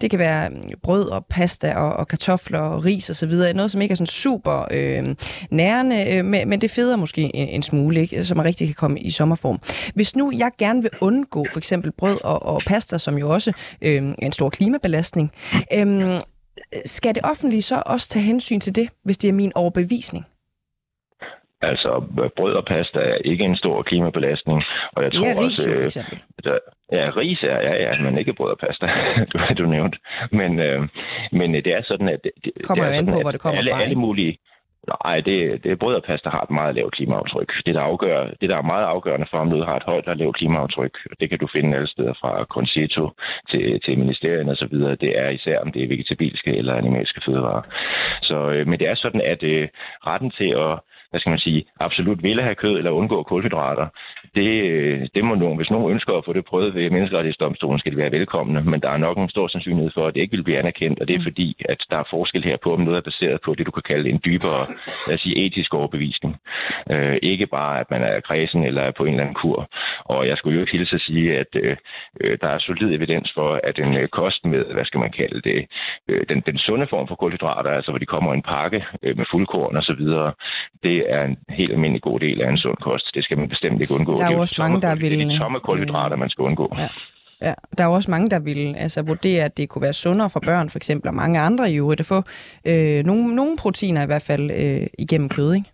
Det 0.00 0.10
kan 0.10 0.18
være 0.18 0.50
øh, 0.50 0.72
brød 0.82 1.08
og 1.08 1.26
pasta 1.26 1.74
og, 1.74 1.92
og 1.92 2.08
kartofler 2.08 2.58
og 2.58 2.84
ris 2.84 3.10
og 3.10 3.16
så 3.16 3.26
videre. 3.26 3.54
Noget, 3.54 3.70
som 3.70 3.82
ikke 3.82 3.92
er 3.92 3.96
sådan 3.96 4.06
super 4.06 4.66
øh, 4.70 5.16
nærende, 5.50 6.16
øh, 6.16 6.24
men, 6.24 6.60
det 6.60 6.70
feder 6.70 6.96
måske 6.96 7.36
en, 7.36 7.48
en 7.48 7.62
smule, 7.62 8.00
ikke? 8.00 8.24
så 8.24 8.34
man 8.34 8.44
rigtig 8.44 8.68
kan 8.68 8.74
komme 8.74 9.00
i 9.00 9.10
sommerform. 9.10 9.58
Hvis 9.94 10.16
nu 10.16 10.32
jeg 10.38 10.50
gerne 10.58 10.82
vil 10.82 10.90
undgå 11.00 11.46
for 11.52 11.58
eksempel 11.58 11.92
brød 11.92 12.18
og, 12.24 12.42
og 12.42 12.62
pasta, 12.66 12.98
som 12.98 13.18
jo 13.18 13.30
også 13.30 13.52
øh, 13.82 14.02
er 14.08 14.26
en 14.26 14.32
stor 14.32 14.50
klimabelastning, 14.50 15.30
øh, 15.72 16.20
skal 16.84 17.14
det 17.14 17.22
offentlige 17.24 17.62
så 17.62 17.82
også 17.86 18.08
tage 18.08 18.24
hensyn 18.24 18.60
til 18.60 18.74
det, 18.74 18.88
hvis 19.04 19.18
det 19.18 19.28
er 19.28 19.32
min 19.32 19.52
overbevisning? 19.54 20.24
Altså, 21.62 21.90
brød 22.36 22.54
og 22.54 22.64
pasta 22.64 22.98
er 22.98 23.18
ikke 23.24 23.44
en 23.44 23.56
stor 23.56 23.82
klimabelastning, 23.82 24.62
og 24.92 25.02
jeg 25.02 25.12
Det 25.12 25.20
tror 25.20 25.26
er 25.26 25.40
ris 25.40 25.68
for 25.68 25.80
øh, 25.80 25.84
eksempel. 25.84 26.18
Der, 26.44 26.58
ja, 26.92 27.10
ris 27.16 27.42
er, 27.42 27.58
ja, 27.68 27.74
ja, 27.84 28.02
men 28.02 28.18
ikke 28.18 28.32
brød 28.32 28.50
og 28.50 28.58
pasta, 28.58 28.86
du, 29.32 29.38
du 29.58 29.66
nævnt. 29.66 29.96
Men, 30.32 30.58
øh, 30.58 30.88
men 31.32 31.54
det 31.54 31.66
er 31.66 31.82
sådan, 31.84 32.08
at... 32.08 32.20
Det, 32.24 32.32
det 32.44 32.52
Kommer 32.64 32.84
er 32.84 32.88
jo 32.88 32.94
an 32.98 33.06
på, 33.06 33.16
at 33.16 33.22
hvor 33.22 33.32
det 33.32 33.40
kommer 33.40 33.58
alle, 33.58 33.70
fra, 33.70 33.82
Alle 33.82 33.94
mulige... 33.94 34.38
Nej, 35.04 35.20
det, 35.20 35.64
det 35.64 35.78
brød 35.78 35.94
og 35.94 36.02
pasta 36.02 36.28
har 36.28 36.42
et 36.42 36.50
meget 36.50 36.74
lavt 36.74 36.94
klimaaftryk. 36.94 37.52
Det, 37.66 37.74
der, 37.74 37.80
afgør, 37.80 38.30
det, 38.40 38.48
der 38.50 38.56
er 38.56 38.62
meget 38.62 38.84
afgørende 38.84 39.26
for, 39.30 39.38
om 39.38 39.48
noget 39.48 39.66
har 39.66 39.76
et 39.76 39.82
højt 39.82 40.04
eller 40.04 40.14
lavt 40.14 40.36
klimaaftryk, 40.36 40.94
og 41.10 41.16
det 41.20 41.30
kan 41.30 41.38
du 41.38 41.48
finde 41.52 41.76
alle 41.76 41.88
steder 41.88 42.14
fra 42.20 42.44
Concito 42.44 43.10
til, 43.50 43.80
til 43.84 43.98
ministerien 43.98 44.48
og 44.48 44.56
så 44.56 44.66
videre, 44.70 44.94
det 44.94 45.18
er 45.18 45.28
især, 45.28 45.58
om 45.60 45.72
det 45.72 45.82
er 45.82 45.88
vegetabilske 45.88 46.56
eller 46.56 46.74
animalske 46.74 47.20
fødevarer. 47.26 47.62
Så, 48.22 48.50
øh, 48.50 48.66
men 48.66 48.78
det 48.78 48.88
er 48.88 48.94
sådan, 48.94 49.20
at 49.20 49.42
øh, 49.42 49.68
retten 50.06 50.30
til 50.30 50.50
at 50.66 50.80
hvad 51.14 51.20
skal 51.20 51.30
man 51.30 51.46
sige, 51.48 51.64
absolut 51.80 52.22
ville 52.22 52.42
have 52.42 52.54
kød 52.54 52.76
eller 52.78 52.90
undgå 52.90 53.22
kulhydrater, 53.22 53.86
det, 54.34 54.50
øh, 54.72 55.08
det 55.14 55.24
må 55.24 55.34
nogen, 55.34 55.56
hvis 55.56 55.70
nogen 55.70 55.92
ønsker 55.94 56.12
at 56.12 56.24
få 56.24 56.32
det 56.32 56.44
prøvet 56.44 56.74
ved 56.74 56.90
menneskerettighedsdomstolen, 56.90 57.78
skal 57.78 57.92
de 57.92 57.96
være 57.96 58.12
velkomne, 58.12 58.60
men 58.60 58.80
der 58.80 58.90
er 58.90 58.96
nok 58.96 59.16
en 59.18 59.28
stor 59.28 59.48
sandsynlighed 59.48 59.90
for, 59.94 60.06
at 60.06 60.14
det 60.14 60.20
ikke 60.20 60.36
vil 60.36 60.42
blive 60.44 60.58
anerkendt, 60.58 61.00
og 61.00 61.08
det 61.08 61.16
er 61.16 61.22
fordi, 61.22 61.56
at 61.68 61.80
der 61.90 61.98
er 61.98 62.08
forskel 62.10 62.44
her 62.44 62.56
på, 62.64 62.72
om 62.74 62.80
noget 62.80 62.96
er 62.96 63.10
baseret 63.10 63.40
på 63.44 63.54
det, 63.54 63.66
du 63.66 63.70
kan 63.70 63.82
kalde 63.82 64.10
en 64.10 64.20
dybere, 64.24 64.62
lad 65.08 65.14
os 65.14 65.20
sige, 65.20 65.36
etisk 65.46 65.74
overbevisning. 65.74 66.36
Øh, 66.90 67.16
ikke 67.22 67.46
bare, 67.46 67.80
at 67.80 67.90
man 67.90 68.02
er 68.02 68.20
kredsen 68.20 68.64
eller 68.64 68.82
er 68.82 68.92
på 68.98 69.04
en 69.04 69.10
eller 69.10 69.22
anden 69.22 69.40
kur. 69.42 69.68
Og 70.04 70.28
jeg 70.28 70.36
skulle 70.36 70.54
jo 70.54 70.60
ikke 70.60 70.76
hilse 70.76 70.94
at 70.94 71.00
sige, 71.00 71.38
at 71.38 71.50
øh, 71.62 71.76
øh, 72.20 72.38
der 72.40 72.48
er 72.48 72.58
solid 72.58 72.94
evidens 72.94 73.32
for, 73.34 73.60
at 73.64 73.78
en 73.78 73.96
øh, 73.96 74.08
kost 74.08 74.44
med, 74.44 74.64
hvad 74.74 74.84
skal 74.84 75.00
man 75.00 75.12
kalde 75.12 75.40
det, 75.50 75.66
øh, 76.08 76.22
den, 76.28 76.42
den 76.46 76.58
sunde 76.58 76.86
form 76.90 77.08
for 77.08 77.14
kulhydrater, 77.14 77.70
altså 77.70 77.90
hvor 77.90 77.98
de 77.98 78.12
kommer 78.14 78.32
i 78.32 78.36
en 78.36 78.42
pakke 78.42 78.84
øh, 79.02 79.16
med 79.18 79.26
fuldkorn 79.30 79.76
og 79.76 79.82
så 79.82 79.94
videre, 79.98 80.32
det 81.04 81.12
er 81.16 81.22
en 81.24 81.36
helt 81.58 81.72
almindelig 81.72 82.02
god 82.02 82.20
del 82.20 82.42
af 82.42 82.50
en 82.50 82.56
sund 82.58 82.76
kost. 82.76 83.06
Det 83.14 83.24
skal 83.24 83.38
man 83.38 83.48
bestemt 83.48 83.80
ikke 83.82 83.94
undgå. 83.94 84.16
Der 84.16 84.24
er 84.24 84.28
Det 84.28 84.34
jo 84.34 84.40
også 84.40 84.54
mange, 84.58 84.80
der 84.80 84.94
vil- 84.94 85.10
Det 85.10 85.20
er 85.22 85.28
de 85.28 85.38
tomme 85.38 85.60
kulhydrater, 85.60 86.16
man 86.16 86.28
skal 86.28 86.42
undgå. 86.42 86.74
Ja. 86.78 86.88
Ja, 87.42 87.54
der 87.78 87.84
er 87.84 87.88
også 87.88 88.10
mange, 88.10 88.28
der 88.30 88.38
vil 88.38 88.74
altså, 88.78 89.02
vurdere, 89.02 89.44
at 89.44 89.56
det 89.56 89.68
kunne 89.68 89.82
være 89.82 89.92
sundere 89.92 90.30
for 90.30 90.40
børn, 90.40 90.70
for 90.70 90.78
eksempel, 90.78 91.08
og 91.08 91.14
mange 91.14 91.40
andre 91.40 91.72
i 91.72 91.76
øvrigt, 91.76 92.00
at 92.00 92.06
få 92.06 92.22
øh, 92.64 93.04
nogle, 93.04 93.34
nogle 93.36 93.56
proteiner 93.56 94.02
i 94.02 94.06
hvert 94.06 94.22
fald 94.22 94.50
øh, 94.50 94.86
igennem 94.98 95.28
kød, 95.28 95.54
ikke? 95.54 95.68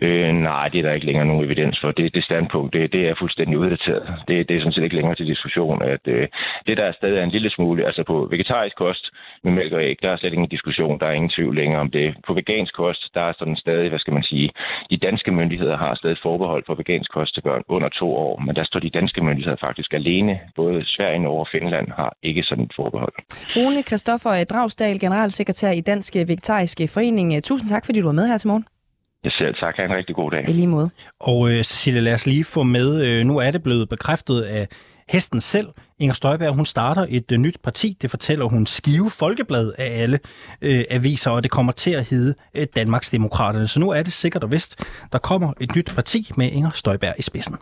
Øh, 0.00 0.32
nej, 0.32 0.64
det 0.72 0.78
er 0.78 0.82
der 0.82 0.92
ikke 0.92 1.06
længere 1.06 1.26
nogen 1.26 1.44
evidens 1.44 1.78
for. 1.80 1.90
Det, 1.90 2.14
det 2.14 2.24
standpunkt, 2.24 2.72
det, 2.74 2.92
det 2.92 3.08
er 3.08 3.14
fuldstændig 3.18 3.58
uddateret. 3.58 4.04
Det, 4.28 4.48
det 4.48 4.56
er 4.56 4.60
sådan 4.60 4.72
set 4.72 4.82
ikke 4.82 4.96
længere 4.96 5.14
til 5.14 5.26
diskussion. 5.26 5.82
At, 5.82 6.00
øh, 6.06 6.28
det, 6.66 6.76
der 6.76 6.84
er 6.84 6.92
stadig 6.92 7.18
er 7.18 7.22
en 7.24 7.36
lille 7.36 7.50
smule, 7.50 7.86
altså 7.86 8.02
på 8.02 8.28
vegetarisk 8.30 8.76
kost 8.76 9.10
med 9.44 9.52
mælk 9.52 9.72
og 9.72 9.82
æg, 9.82 9.96
der 10.02 10.10
er 10.10 10.16
slet 10.16 10.32
ingen 10.32 10.48
diskussion. 10.48 11.00
Der 11.00 11.06
er 11.06 11.12
ingen 11.12 11.30
tvivl 11.36 11.56
længere 11.56 11.80
om 11.80 11.90
det. 11.90 12.14
På 12.26 12.34
vegansk 12.34 12.74
kost, 12.74 13.02
der 13.14 13.20
er 13.20 13.32
sådan 13.38 13.56
stadig, 13.56 13.88
hvad 13.88 13.98
skal 13.98 14.14
man 14.14 14.22
sige, 14.22 14.50
de 14.90 14.96
danske 14.96 15.30
myndigheder 15.30 15.76
har 15.76 15.94
stadig 15.94 16.18
forbehold 16.22 16.64
for 16.66 16.74
vegansk 16.74 17.10
kost 17.12 17.34
til 17.34 17.40
børn 17.40 17.62
under 17.68 17.88
to 17.88 18.16
år, 18.16 18.40
men 18.46 18.56
der 18.56 18.64
står 18.64 18.80
de 18.80 18.90
danske 18.90 19.20
myndigheder 19.20 19.56
faktisk 19.60 19.92
alene. 19.92 20.40
Både 20.56 20.84
Sverige, 20.84 21.18
Norge 21.18 21.40
og 21.40 21.48
Finland 21.52 21.88
har 21.96 22.16
ikke 22.22 22.42
sådan 22.42 22.64
et 22.64 22.72
forbehold. 22.76 23.12
Rune 23.56 23.82
Kristoffer 23.82 24.44
Dragsdal, 24.44 25.00
generalsekretær 25.00 25.70
i 25.70 25.80
Dansk 25.80 26.14
Vegetariske 26.14 26.88
Forening. 26.88 27.44
Tusind 27.44 27.70
tak, 27.70 27.86
fordi 27.86 28.00
du 28.00 28.06
var 28.06 28.12
med 28.12 28.26
her 28.28 28.38
til 28.38 28.48
morgen. 28.48 28.77
Jeg 29.24 29.32
selv 29.32 29.54
tak. 29.54 29.76
Ha' 29.76 29.84
en 29.84 29.94
rigtig 29.94 30.14
god 30.14 30.30
dag. 30.30 30.44
I 30.48 30.52
lige 30.52 30.66
måde. 30.66 30.90
Og 31.20 31.50
øh, 31.50 31.62
Cecilie, 31.62 32.00
lad 32.00 32.14
os 32.14 32.26
lige 32.26 32.44
få 32.44 32.62
med, 32.62 33.06
øh, 33.06 33.24
nu 33.24 33.38
er 33.38 33.50
det 33.50 33.62
blevet 33.62 33.88
bekræftet 33.88 34.42
af 34.42 34.68
hesten 35.08 35.40
selv. 35.40 35.68
Inger 35.98 36.14
Støjberg, 36.14 36.54
hun 36.54 36.66
starter 36.66 37.06
et 37.08 37.32
øh, 37.32 37.38
nyt 37.38 37.56
parti. 37.64 37.96
Det 38.02 38.10
fortæller 38.10 38.44
hun 38.44 38.66
Skive 38.66 39.10
Folkeblad 39.10 39.72
af 39.78 40.02
alle 40.02 40.18
øh, 40.62 40.84
aviser, 40.90 41.30
og 41.30 41.42
det 41.42 41.50
kommer 41.50 41.72
til 41.72 41.90
at 41.90 42.10
hedde 42.10 42.34
øh, 42.54 42.66
Danmarks 42.76 43.10
Demokraterne. 43.10 43.68
Så 43.68 43.80
nu 43.80 43.90
er 43.90 44.02
det 44.02 44.12
sikkert 44.12 44.44
og 44.44 44.52
vist, 44.52 44.84
der 45.12 45.18
kommer 45.18 45.52
et 45.60 45.76
nyt 45.76 45.92
parti 45.94 46.30
med 46.36 46.50
Inger 46.50 46.70
Støjberg 46.74 47.14
i 47.18 47.22
spidsen. 47.22 47.56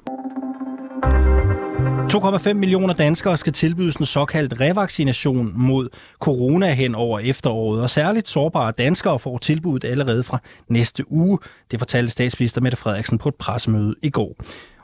2,5 2.17 2.53
millioner 2.53 2.95
danskere 2.95 3.37
skal 3.37 3.53
tilbydes 3.53 3.97
en 3.97 4.07
såkaldt 4.07 4.61
revaccination 4.61 5.53
mod 5.55 5.89
corona 6.21 6.73
hen 6.73 6.95
over 6.95 7.19
efteråret, 7.19 7.83
og 7.83 7.91
særligt 7.91 8.29
sårbare 8.29 8.73
danskere 8.79 9.19
får 9.19 9.39
tilbuddet 9.39 9.91
allerede 9.91 10.25
fra 10.25 10.39
næste 10.69 11.13
uge. 11.13 11.39
Det 11.71 11.79
fortalte 11.79 12.13
statsminister 12.13 12.61
Mette 12.61 12.79
Frederiksen 12.79 13.19
på 13.19 13.29
et 13.29 13.35
pressemøde 13.35 13.95
i 14.03 14.11
går. 14.11 14.37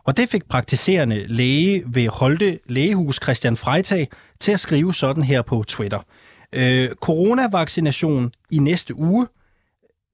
Og 0.04 0.16
det 0.16 0.28
fik 0.28 0.48
praktiserende 0.48 1.26
læge 1.26 1.82
ved 1.86 2.08
Holte 2.08 2.58
Lægehus 2.66 3.20
Christian 3.22 3.56
Freitag 3.56 4.08
til 4.40 4.52
at 4.52 4.60
skrive 4.60 4.94
sådan 4.94 5.22
her 5.22 5.42
på 5.42 5.64
Twitter. 5.68 6.00
Øh, 6.52 6.90
coronavaccination 6.94 8.32
i 8.50 8.58
næste 8.58 8.98
uge. 8.98 9.26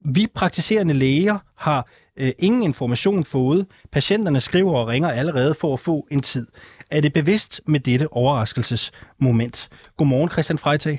Vi 0.05 0.27
praktiserende 0.35 0.93
læger 0.93 1.37
har 1.57 1.87
øh, 2.17 2.31
ingen 2.39 2.63
information 2.63 3.25
fået. 3.25 3.65
Patienterne 3.91 4.41
skriver 4.41 4.73
og 4.73 4.87
ringer 4.87 5.09
allerede 5.09 5.53
for 5.53 5.73
at 5.73 5.79
få 5.79 6.07
en 6.11 6.21
tid. 6.21 6.47
Er 6.91 7.01
det 7.01 7.13
bevidst 7.13 7.61
med 7.67 7.79
dette 7.79 8.07
overraskelsesmoment? 8.11 9.57
Godmorgen, 9.97 10.29
Christian 10.29 10.59
Freitag. 10.63 10.97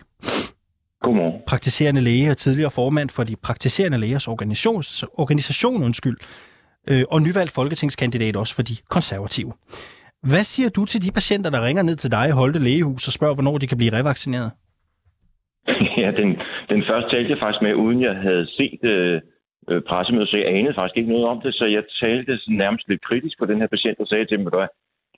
Godmorgen. 1.04 1.40
Praktiserende 1.52 2.00
læge 2.00 2.30
og 2.30 2.36
tidligere 2.36 2.70
formand 2.80 3.08
for 3.16 3.24
de 3.24 3.36
praktiserende 3.46 3.98
lægers 3.98 4.28
organisation, 4.28 4.82
organisation 5.22 5.84
undskyld, 5.88 6.18
øh, 6.90 7.04
og 7.12 7.18
nyvalgt 7.26 7.52
folketingskandidat 7.58 8.36
også 8.36 8.54
for 8.56 8.64
de 8.70 8.74
konservative. 8.96 9.52
Hvad 10.30 10.44
siger 10.52 10.70
du 10.76 10.82
til 10.84 11.00
de 11.04 11.10
patienter, 11.18 11.50
der 11.50 11.66
ringer 11.66 11.82
ned 11.82 11.96
til 11.96 12.10
dig 12.16 12.24
i 12.28 12.38
Holte 12.40 12.60
Lægehus 12.66 13.08
og 13.08 13.12
spørger, 13.18 13.36
hvornår 13.36 13.58
de 13.58 13.66
kan 13.70 13.78
blive 13.80 13.96
revaccineret? 13.98 14.50
Ja, 16.02 16.10
den, 16.20 16.30
den 16.72 16.82
første 16.88 17.08
talte 17.10 17.30
jeg 17.30 17.38
faktisk 17.44 17.62
med, 17.62 17.74
uden 17.74 18.00
jeg 18.08 18.14
havde 18.26 18.46
set 18.58 18.82
øh, 18.94 19.20
øh 19.70 19.82
pressemødet, 19.88 20.28
så 20.28 20.36
jeg 20.36 20.48
anede 20.56 20.74
faktisk 20.74 20.96
ikke 20.96 21.12
noget 21.14 21.26
om 21.32 21.38
det, 21.44 21.52
så 21.54 21.64
jeg 21.76 21.82
talte 22.02 22.32
nærmest 22.62 22.88
lidt 22.88 23.02
kritisk 23.08 23.38
på 23.38 23.46
den 23.46 23.58
her 23.60 23.68
patient 23.74 23.98
og 24.00 24.06
sagde 24.06 24.26
til 24.26 24.38
dem, 24.38 24.46
at 24.46 24.68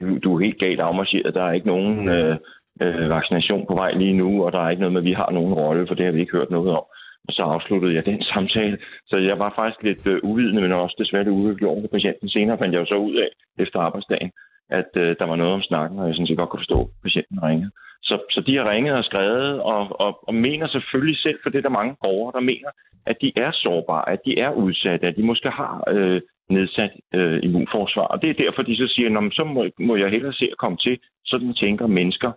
du, 0.00 0.18
du 0.18 0.34
er 0.34 0.44
helt 0.44 0.58
galt 0.58 0.80
afmarcheret, 0.80 1.34
der 1.34 1.44
er 1.44 1.52
ikke 1.52 1.66
nogen 1.66 2.08
øh, 2.08 2.36
øh, 2.82 3.10
vaccination 3.10 3.66
på 3.66 3.74
vej 3.74 3.92
lige 3.92 4.12
nu, 4.12 4.44
og 4.44 4.52
der 4.52 4.58
er 4.58 4.70
ikke 4.70 4.80
noget 4.80 4.92
med, 4.92 5.00
at 5.00 5.10
vi 5.10 5.12
har 5.12 5.30
nogen 5.30 5.54
rolle, 5.54 5.86
for 5.86 5.94
det 5.94 6.04
har 6.04 6.12
vi 6.12 6.20
ikke 6.20 6.36
hørt 6.38 6.50
noget 6.50 6.70
om. 6.70 6.84
Og 7.28 7.32
så 7.32 7.42
afsluttede 7.42 7.94
jeg 7.94 8.06
den 8.06 8.22
samtale. 8.32 8.78
Så 9.06 9.16
jeg 9.16 9.38
var 9.38 9.52
faktisk 9.56 9.82
lidt 9.82 10.06
øh, 10.06 10.20
uvidende, 10.22 10.62
men 10.62 10.72
også 10.72 10.96
desværre 10.98 11.30
uvidende 11.30 11.68
over 11.68 11.88
patienten. 11.88 12.28
Senere 12.28 12.58
fandt 12.58 12.74
jeg 12.74 12.80
jo 12.80 12.86
så 12.86 12.94
ud 12.94 13.14
af, 13.14 13.28
efter 13.58 13.80
arbejdsdagen, 13.80 14.30
at 14.70 14.90
øh, 14.96 15.16
der 15.18 15.24
var 15.24 15.36
noget 15.36 15.52
om 15.52 15.62
snakken, 15.62 15.98
og 15.98 16.06
jeg 16.06 16.14
synes, 16.14 16.30
jeg 16.30 16.36
godt 16.36 16.50
kunne 16.50 16.64
forstå, 16.66 16.80
at 16.80 16.88
patienten 17.02 17.42
ringede. 17.42 17.70
Så, 18.02 18.18
så 18.30 18.40
de 18.46 18.56
har 18.56 18.70
ringet 18.70 18.94
og 18.94 19.04
skrevet, 19.04 19.62
og, 19.62 20.00
og, 20.00 20.28
og 20.28 20.34
mener 20.34 20.66
selvfølgelig 20.66 21.18
selv, 21.18 21.38
for 21.42 21.50
det 21.50 21.58
er 21.58 21.62
der 21.62 21.78
mange 21.80 21.96
borgere, 22.04 22.32
der 22.32 22.40
mener, 22.40 22.70
at 23.06 23.16
de 23.20 23.32
er 23.36 23.50
sårbare, 23.52 24.08
at 24.08 24.20
de 24.24 24.38
er 24.38 24.50
udsatte, 24.50 25.06
at 25.06 25.16
de 25.16 25.22
måske 25.22 25.50
har 25.50 25.84
øh, 25.88 26.20
nedsat 26.50 26.90
øh, 27.14 27.40
immunforsvar. 27.42 28.06
Og 28.12 28.22
det 28.22 28.30
er 28.30 28.42
derfor, 28.44 28.62
de 28.62 28.76
så 28.76 28.86
siger, 28.94 29.30
så 29.32 29.44
må, 29.44 29.66
må 29.78 29.96
jeg 29.96 30.10
hellere 30.10 30.32
se 30.32 30.48
at 30.52 30.58
komme 30.58 30.78
til. 30.78 30.98
Sådan 31.24 31.54
tænker 31.54 31.86
mennesker. 31.86 32.32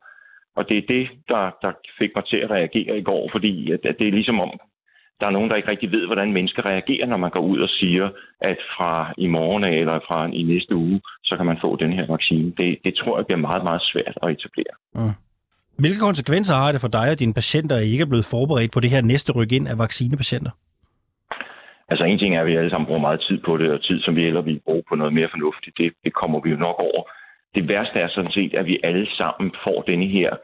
Og 0.56 0.70
det 0.70 0.78
er 0.78 0.86
det, 0.88 1.08
der, 1.28 1.44
der 1.62 1.72
fik 2.00 2.12
mig 2.16 2.26
til 2.26 2.38
at 2.38 2.52
reagere 2.52 2.98
i 2.98 3.04
går, 3.04 3.30
fordi 3.32 3.72
at, 3.72 3.80
at 3.86 3.96
det 4.00 4.08
er 4.08 4.12
ligesom 4.12 4.40
om, 4.40 4.52
der 5.20 5.28
er 5.28 5.32
nogen, 5.32 5.50
der 5.50 5.56
ikke 5.56 5.70
rigtig 5.70 5.92
ved, 5.92 6.06
hvordan 6.06 6.34
mennesker 6.34 6.66
reagerer, 6.66 7.08
når 7.08 7.18
man 7.18 7.32
går 7.32 7.40
ud 7.40 7.60
og 7.60 7.70
siger, 7.70 8.10
at 8.42 8.58
fra 8.78 9.14
i 9.18 9.28
morgen 9.28 9.64
eller 9.64 10.00
fra 10.08 10.28
i 10.34 10.44
næste 10.44 10.76
uge, 10.76 11.02
så 11.24 11.38
kan 11.38 11.46
man 11.46 11.58
få 11.62 11.76
den 11.76 11.94
her 11.94 12.08
vaccine. 12.08 12.54
Det, 12.58 12.78
det 12.86 12.94
tror 12.96 13.18
jeg 13.18 13.26
bliver 13.26 13.40
meget, 13.40 13.64
meget 13.64 13.82
svært 13.82 14.18
at 14.24 14.30
etablere. 14.32 14.76
Mm. 14.96 15.16
Hvilke 15.80 16.00
konsekvenser 16.00 16.54
har 16.54 16.72
det 16.72 16.82
for 16.82 16.88
dig 16.88 17.12
og 17.12 17.20
dine 17.20 17.34
patienter, 17.34 17.76
at 17.76 17.84
I 17.84 17.92
ikke 17.92 18.02
er 18.02 18.12
blevet 18.14 18.26
forberedt 18.26 18.72
på 18.72 18.80
det 18.80 18.90
her 18.90 19.02
næste 19.02 19.32
ryk 19.34 19.52
ind 19.52 19.68
af 19.68 19.78
vaccinepatienter? 19.78 20.52
Altså 21.90 22.06
en 22.06 22.20
ting 22.20 22.36
er, 22.36 22.42
at 22.42 22.48
vi 22.48 22.56
alle 22.56 22.70
sammen 22.70 22.88
bruger 22.88 23.02
meget 23.02 23.22
tid 23.22 23.38
på 23.46 23.58
det, 23.58 23.72
og 23.72 23.84
tid, 23.84 24.02
som 24.02 24.16
vi 24.16 24.26
ellers 24.26 24.46
vil 24.46 24.62
bruge 24.66 24.84
på 24.90 24.96
noget 24.96 25.14
mere 25.14 25.30
fornuftigt, 25.32 25.78
det, 25.78 25.94
det 26.04 26.14
kommer 26.14 26.40
vi 26.42 26.50
jo 26.50 26.58
nok 26.58 26.80
over. 26.80 27.04
Det 27.56 27.68
værste 27.68 28.00
er 28.00 28.08
sådan 28.08 28.32
set, 28.32 28.54
at 28.54 28.66
vi 28.66 28.80
alle 28.84 29.08
sammen 29.16 29.52
får 29.64 29.82
denne 29.82 30.08
her 30.08 30.36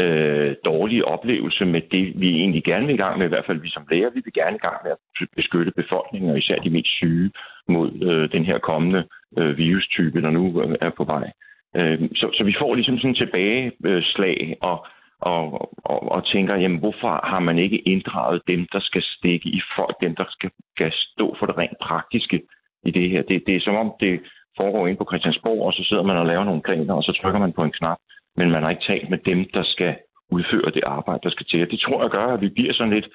øh, 0.00 0.54
dårlige 0.64 1.04
oplevelse 1.04 1.64
med 1.64 1.82
det, 1.90 2.20
vi 2.20 2.28
egentlig 2.28 2.64
gerne 2.64 2.86
vil 2.86 2.94
i 2.94 3.02
gang 3.04 3.18
med, 3.18 3.26
i 3.26 3.28
hvert 3.28 3.46
fald 3.46 3.60
vi 3.60 3.70
som 3.70 3.86
læger, 3.90 4.10
vi 4.10 4.20
vil 4.24 4.32
gerne 4.32 4.56
i 4.56 4.64
gang 4.66 4.76
med 4.84 4.92
at 4.92 5.28
beskytte 5.36 5.72
befolkningen, 5.76 6.30
og 6.30 6.38
især 6.38 6.56
de 6.56 6.70
mest 6.70 6.88
syge, 6.88 7.30
mod 7.68 7.90
øh, 8.02 8.32
den 8.32 8.44
her 8.44 8.58
kommende 8.58 9.04
øh, 9.38 9.58
virustype, 9.58 10.22
der 10.22 10.30
nu 10.30 10.44
er 10.80 10.90
på 10.90 11.04
vej. 11.04 11.30
Øh, 11.76 12.00
så, 12.14 12.30
så 12.32 12.44
vi 12.44 12.54
får 12.58 12.74
ligesom 12.74 12.98
sådan 12.98 13.10
en 13.10 13.14
tilbageslag, 13.14 14.56
og 14.60 14.86
og, 15.20 15.42
og, 15.84 16.12
og 16.12 16.26
tænker, 16.26 16.54
jamen 16.54 16.78
hvorfor 16.78 17.26
har 17.26 17.38
man 17.38 17.58
ikke 17.58 17.78
inddraget 17.78 18.42
dem, 18.46 18.66
der 18.72 18.80
skal 18.80 19.02
stikke 19.02 19.48
i 19.48 19.60
folk, 19.76 19.96
dem, 20.00 20.14
der 20.16 20.24
skal, 20.28 20.50
skal 20.76 20.92
stå 20.92 21.36
for 21.38 21.46
det 21.46 21.58
rent 21.58 21.78
praktiske 21.82 22.42
i 22.84 22.90
det 22.90 23.10
her. 23.10 23.22
Det, 23.22 23.42
det 23.46 23.56
er 23.56 23.60
som 23.60 23.74
om, 23.74 23.92
det 24.00 24.20
foregår 24.56 24.86
ind 24.86 24.98
på 24.98 25.08
Christiansborg, 25.10 25.62
og 25.66 25.72
så 25.72 25.84
sidder 25.84 26.02
man 26.02 26.16
og 26.16 26.26
laver 26.26 26.44
nogle 26.44 26.62
planer, 26.62 26.94
og 26.94 27.02
så 27.02 27.12
trykker 27.12 27.40
man 27.40 27.52
på 27.52 27.62
en 27.64 27.72
knap, 27.72 27.98
men 28.36 28.50
man 28.50 28.62
har 28.62 28.70
ikke 28.70 28.86
talt 28.86 29.10
med 29.10 29.18
dem, 29.18 29.48
der 29.54 29.62
skal 29.62 29.96
udføre 30.30 30.70
det 30.74 30.82
arbejde, 30.86 31.20
der 31.22 31.30
skal 31.30 31.46
til. 31.46 31.70
Det 31.70 31.80
tror 31.80 32.02
jeg 32.02 32.10
gør, 32.10 32.26
at 32.26 32.40
vi 32.40 32.48
bliver 32.48 32.72
sådan 32.72 32.94
lidt... 32.94 33.08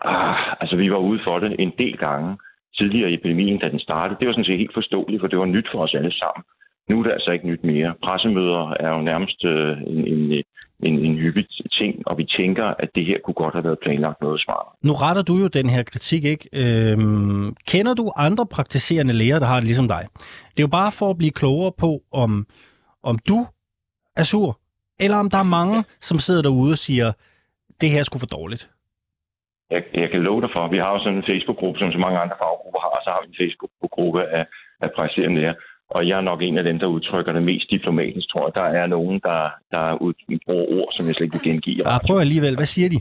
Ah, 0.00 0.52
altså, 0.60 0.76
vi 0.76 0.90
var 0.90 0.98
ude 0.98 1.20
for 1.24 1.38
det 1.38 1.56
en 1.58 1.72
del 1.78 1.96
gange 1.96 2.38
tidligere 2.76 3.10
i 3.10 3.14
epidemien, 3.14 3.58
da 3.58 3.68
den 3.68 3.78
startede. 3.78 4.18
Det 4.20 4.26
var 4.26 4.32
sådan 4.32 4.44
set 4.44 4.58
helt 4.58 4.74
forståeligt, 4.74 5.20
for 5.20 5.28
det 5.28 5.38
var 5.38 5.44
nyt 5.44 5.68
for 5.72 5.78
os 5.78 5.94
alle 5.94 6.12
sammen. 6.12 6.44
Nu 6.88 6.98
er 6.98 7.02
det 7.02 7.12
altså 7.12 7.30
ikke 7.30 7.46
nyt 7.46 7.64
mere. 7.64 7.94
Pressemøder 8.04 8.74
er 8.80 8.88
jo 8.88 9.00
nærmest 9.00 9.44
øh, 9.44 9.78
en, 9.86 10.06
en, 10.12 10.44
en, 10.82 10.98
en 11.06 11.14
hyppig 11.18 11.46
ting, 11.78 12.08
og 12.08 12.18
vi 12.18 12.24
tænker, 12.24 12.64
at 12.64 12.88
det 12.94 13.04
her 13.06 13.18
kunne 13.24 13.34
godt 13.34 13.54
have 13.54 13.64
været 13.64 13.78
planlagt 13.78 14.20
noget 14.20 14.40
smartere. 14.40 14.72
Nu 14.82 14.92
retter 14.92 15.22
du 15.22 15.34
jo 15.42 15.48
den 15.48 15.70
her 15.70 15.82
kritik, 15.82 16.24
ikke? 16.24 16.48
Øhm, 16.62 17.56
kender 17.66 17.94
du 17.94 18.12
andre 18.16 18.46
praktiserende 18.46 19.12
læger, 19.12 19.38
der 19.38 19.46
har 19.46 19.56
det 19.56 19.64
ligesom 19.64 19.88
dig? 19.88 20.04
Det 20.50 20.60
er 20.60 20.68
jo 20.68 20.76
bare 20.80 20.92
for 20.98 21.10
at 21.10 21.18
blive 21.18 21.32
klogere 21.40 21.72
på, 21.78 22.00
om, 22.12 22.46
om 23.02 23.18
du 23.28 23.38
er 24.16 24.24
sur, 24.24 24.58
eller 25.00 25.18
om 25.18 25.30
der 25.30 25.38
er 25.38 25.54
mange, 25.58 25.84
som 26.00 26.18
sidder 26.18 26.42
derude 26.42 26.72
og 26.72 26.78
siger, 26.78 27.12
det 27.80 27.90
her 27.90 27.98
er 27.98 28.02
sgu 28.02 28.18
for 28.18 28.34
dårligt. 28.38 28.70
Jeg, 29.70 29.82
jeg 29.94 30.10
kan 30.10 30.22
love 30.22 30.40
dig 30.40 30.50
for, 30.52 30.68
vi 30.68 30.78
har 30.84 30.90
jo 30.92 30.98
sådan 30.98 31.18
en 31.18 31.28
Facebook-gruppe, 31.30 31.78
som 31.78 31.92
så 31.92 31.98
mange 31.98 32.18
andre 32.18 32.36
faggrupper 32.42 32.80
har, 32.84 32.92
og 32.98 33.02
så 33.04 33.10
har 33.10 33.20
vi 33.22 33.28
en 33.28 33.40
Facebook-gruppe 33.40 34.20
af, 34.38 34.44
af 34.84 34.88
praktiserende 34.96 35.40
læger. 35.40 35.54
Og 35.90 36.08
jeg 36.08 36.16
er 36.16 36.20
nok 36.20 36.42
en 36.42 36.58
af 36.58 36.64
dem, 36.64 36.78
der 36.78 36.86
udtrykker 36.86 37.32
det 37.32 37.42
mest 37.42 37.70
diplomatisk, 37.70 38.28
tror 38.30 38.46
jeg. 38.46 38.54
Der 38.54 38.80
er 38.80 38.86
nogen, 38.86 39.20
der, 39.24 39.50
der 39.70 39.96
bruger 40.46 40.66
ord, 40.78 40.92
som 40.92 41.06
jeg 41.06 41.14
slet 41.14 41.24
ikke 41.24 41.38
vil 41.42 41.52
gengive. 41.52 41.90
Ja, 41.90 41.98
prøv 42.06 42.18
alligevel. 42.18 42.56
Hvad 42.56 42.66
siger 42.66 42.88
de? 42.88 43.00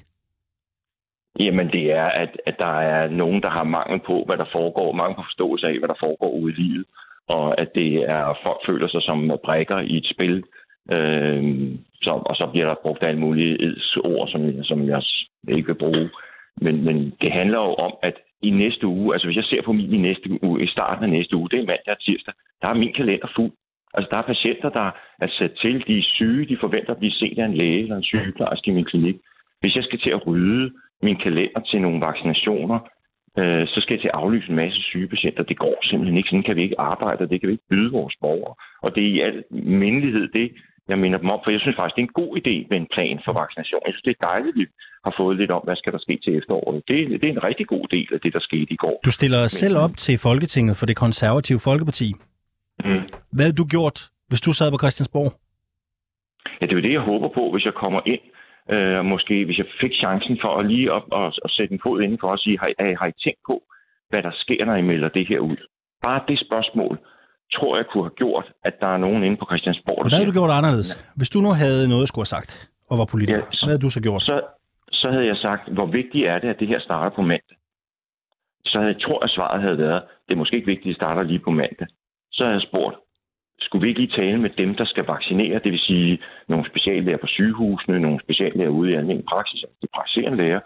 Jamen, 1.40 1.68
det 1.72 1.92
er, 1.92 2.06
at, 2.06 2.30
at 2.46 2.56
der 2.60 2.80
er 2.80 3.10
nogen, 3.10 3.42
der 3.42 3.50
har 3.50 3.64
mangel 3.64 4.00
på, 4.00 4.24
hvad 4.26 4.38
der 4.38 4.46
foregår, 4.52 4.92
mangel 4.92 5.16
på 5.16 5.24
forståelse 5.24 5.68
af, 5.68 5.80
hvad 5.80 5.88
der 5.88 6.00
foregår 6.00 6.30
ude 6.30 6.54
i 6.54 6.56
livet, 6.56 6.86
og 7.28 7.62
at 7.62 7.70
det 7.76 7.94
er, 8.10 8.38
folk 8.44 8.60
føler 8.66 8.88
sig 8.88 9.02
som 9.02 9.32
brækker 9.44 9.80
i 9.80 9.98
et 9.98 10.08
spil, 10.14 10.44
øh, 10.92 11.44
så, 12.02 12.12
og 12.12 12.36
så 12.36 12.48
bliver 12.52 12.68
der 12.68 12.84
brugt 12.84 13.04
alle 13.04 13.20
mulige 13.20 13.76
ord, 14.04 14.28
som, 14.28 14.64
som 14.64 14.88
jeg 14.88 15.02
ikke 15.48 15.68
vil 15.68 15.84
bruge. 15.86 16.10
Men, 16.62 16.86
men 16.86 17.14
det 17.22 17.32
handler 17.32 17.58
jo 17.58 17.74
om, 17.74 17.94
at 18.04 18.14
i 18.42 18.50
næste 18.50 18.88
uge, 18.88 19.16
altså 19.16 19.28
hvis 19.28 19.38
jeg 19.38 19.44
ser 19.44 19.62
på 19.62 19.72
min 19.72 19.94
i 19.94 19.98
næste 19.98 20.44
uge, 20.44 20.64
i 20.64 20.68
starten 20.68 21.04
af 21.04 21.10
næste 21.10 21.36
uge, 21.36 21.50
det 21.50 21.60
er 21.60 21.66
mandag 21.66 21.94
og 21.98 22.00
tirsdag, 22.00 22.34
der 22.62 22.68
er 22.68 22.74
min 22.74 22.94
kalender 22.94 23.28
fuld. 23.36 23.52
Altså 23.94 24.08
der 24.12 24.18
er 24.18 24.22
patienter, 24.22 24.70
der 24.70 24.92
er 25.22 25.28
sat 25.28 25.52
til, 25.62 25.84
de 25.88 25.98
er 25.98 26.02
syge, 26.02 26.46
de 26.46 26.58
forventer 26.60 26.92
at 26.92 26.98
blive 26.98 27.12
set 27.12 27.40
af 27.40 27.46
en 27.46 27.54
læge 27.54 27.82
eller 27.82 27.98
en 27.98 28.04
sygeplejerske 28.04 28.72
i 28.72 28.74
min 28.74 28.86
klinik. 28.86 29.16
Hvis 29.62 29.76
jeg 29.76 29.84
skal 29.84 30.00
til 30.00 30.10
at 30.10 30.28
rydde 30.28 30.72
min 31.02 31.16
kalender 31.16 31.60
til 31.60 31.82
nogle 31.82 32.06
vaccinationer, 32.06 32.80
øh, 33.40 33.68
så 33.68 33.82
skal 33.82 33.94
jeg 33.94 34.02
til 34.02 34.12
at 34.14 34.20
aflyse 34.22 34.50
en 34.50 34.56
masse 34.56 34.82
syge 34.82 35.08
patienter. 35.08 35.44
Det 35.44 35.58
går 35.58 35.76
simpelthen 35.84 36.18
ikke. 36.18 36.30
Sådan 36.30 36.44
kan 36.44 36.56
vi 36.56 36.64
ikke 36.64 36.80
arbejde, 36.80 37.22
og 37.24 37.30
det 37.30 37.40
kan 37.40 37.48
vi 37.48 37.54
ikke 37.54 37.70
byde 37.70 37.92
vores 37.92 38.16
borgere. 38.22 38.56
Og 38.82 38.96
det 38.96 39.04
er 39.04 39.08
i 39.08 39.20
al 39.20 39.44
mindelighed 39.52 40.28
det, 40.28 40.52
jeg 40.88 41.00
minder 41.00 41.20
dem 41.20 41.30
om, 41.30 41.40
for 41.44 41.52
jeg 41.52 41.62
synes 41.62 41.76
faktisk, 41.76 41.96
det 41.96 42.04
er 42.04 42.10
en 42.12 42.22
god 42.22 42.32
idé 42.42 42.56
med 42.70 42.78
en 42.84 42.90
plan 42.96 43.18
for 43.26 43.34
vaccination. 43.42 43.82
Jeg 43.86 43.94
synes, 43.94 44.08
det 44.08 44.16
er 44.16 44.26
dejligt, 44.32 44.54
at 44.54 44.60
vi 44.60 44.66
har 45.06 45.14
fået 45.18 45.38
lidt 45.38 45.52
om, 45.52 45.62
hvad 45.68 45.76
skal 45.76 45.94
der 45.94 46.02
ske 46.06 46.20
til 46.24 46.38
efteråret. 46.40 46.84
Det, 46.88 46.98
det 47.22 47.28
er 47.30 47.34
en 47.38 47.44
rigtig 47.50 47.68
god 47.68 47.86
del 47.96 48.08
af 48.14 48.20
det, 48.24 48.34
der 48.34 48.40
skete 48.40 48.72
i 48.74 48.80
går. 48.84 49.00
Du 49.06 49.12
stiller 49.12 49.42
Men, 49.42 49.50
selv 49.50 49.78
op 49.78 49.94
til 49.98 50.16
Folketinget 50.28 50.78
for 50.80 50.86
det 50.86 50.96
konservative 50.96 51.60
Folkeparti. 51.60 52.08
Mm. 52.86 53.04
Hvad 53.34 53.46
havde 53.46 53.60
du 53.62 53.68
gjort, 53.76 53.98
hvis 54.30 54.42
du 54.42 54.52
sad 54.54 54.72
på 54.72 54.78
Christiansborg? 54.84 55.32
Ja, 56.60 56.66
det 56.66 56.72
er 56.72 56.80
jo 56.80 56.88
det, 56.88 56.94
jeg 56.94 57.06
håber 57.12 57.30
på, 57.38 57.52
hvis 57.52 57.66
jeg 57.66 57.74
kommer 57.74 58.02
ind. 58.06 58.24
Øh, 58.76 59.06
måske 59.06 59.46
hvis 59.46 59.58
jeg 59.58 59.66
fik 59.82 59.94
chancen 59.94 60.38
for 60.42 60.52
at 60.60 60.66
lige 60.66 60.92
op 60.92 61.08
og, 61.12 61.26
og 61.46 61.50
sætte 61.50 61.74
en 61.74 61.80
fod 61.84 62.02
inden 62.02 62.18
for 62.22 62.34
at 62.34 62.40
sige, 62.40 62.60
har, 62.60 62.98
har 63.00 63.08
I 63.08 63.22
tænkt 63.24 63.40
på, 63.48 63.64
hvad 64.10 64.24
der 64.24 64.32
sker, 64.34 64.66
når 64.66 64.76
I 64.76 64.82
melder 64.82 65.10
det 65.10 65.28
her 65.28 65.40
ud? 65.40 65.58
Bare 66.02 66.22
det 66.28 66.40
spørgsmål 66.40 67.00
tror 67.56 67.78
jeg 67.78 67.86
kunne 67.92 68.04
have 68.04 68.18
gjort, 68.24 68.52
at 68.64 68.74
der 68.82 68.88
er 68.88 68.98
nogen 68.98 69.24
inde 69.24 69.38
på 69.38 69.46
Christiansborg, 69.50 70.04
Hvad 70.04 70.12
havde 70.12 70.32
du 70.32 70.38
gjort 70.40 70.52
anderledes? 70.52 70.90
Hvis 71.16 71.30
du 71.30 71.40
nu 71.40 71.50
havde 71.64 71.90
noget 71.90 72.04
at 72.04 72.08
skulle 72.08 72.24
have 72.28 72.36
sagt 72.38 72.70
og 72.90 72.98
var 72.98 73.06
politiker, 73.06 73.40
ja, 73.40 73.52
så, 73.52 73.66
hvad 73.66 73.74
havde 73.74 73.86
du 73.86 73.90
så 73.90 74.02
gjort? 74.02 74.24
Så, 74.24 74.42
så 74.92 75.08
havde 75.12 75.26
jeg 75.26 75.38
sagt, 75.38 75.64
hvor 75.74 75.86
vigtigt 75.86 76.28
er 76.28 76.40
det, 76.40 76.50
at 76.50 76.60
det 76.60 76.68
her 76.68 76.80
starter 76.80 77.16
på 77.16 77.22
mandag? 77.22 77.58
Så 78.66 78.78
havde, 78.80 78.94
jeg 78.94 79.02
tror, 79.02 79.20
at 79.24 79.30
svaret 79.30 79.62
havde 79.62 79.78
været, 79.78 80.04
det 80.28 80.34
er 80.34 80.38
måske 80.38 80.56
ikke 80.56 80.72
vigtigt, 80.74 80.86
at 80.86 80.90
det 80.90 80.96
starter 80.96 81.24
lige 81.24 81.40
på 81.40 81.52
mandag. 81.52 81.88
Så 82.32 82.44
havde 82.44 82.56
jeg 82.56 82.62
spurgt, 82.62 82.96
skulle 83.60 83.82
vi 83.82 83.90
ikke 83.90 84.02
lige 84.02 84.18
tale 84.22 84.38
med 84.42 84.50
dem, 84.50 84.76
der 84.76 84.86
skal 84.86 85.06
vaccinere, 85.06 85.60
det 85.64 85.72
vil 85.72 85.80
sige 85.80 86.20
nogle 86.48 86.70
speciallæger 86.70 87.18
på 87.18 87.28
sygehusene, 87.28 88.00
nogle 88.00 88.20
speciallæger 88.24 88.70
ude 88.70 88.92
i 88.92 88.94
almindelig 88.94 89.26
praksis, 89.30 89.64
altså 89.64 89.78
de 89.82 89.88
praktiserende 89.96 90.38
læger, 90.38 90.60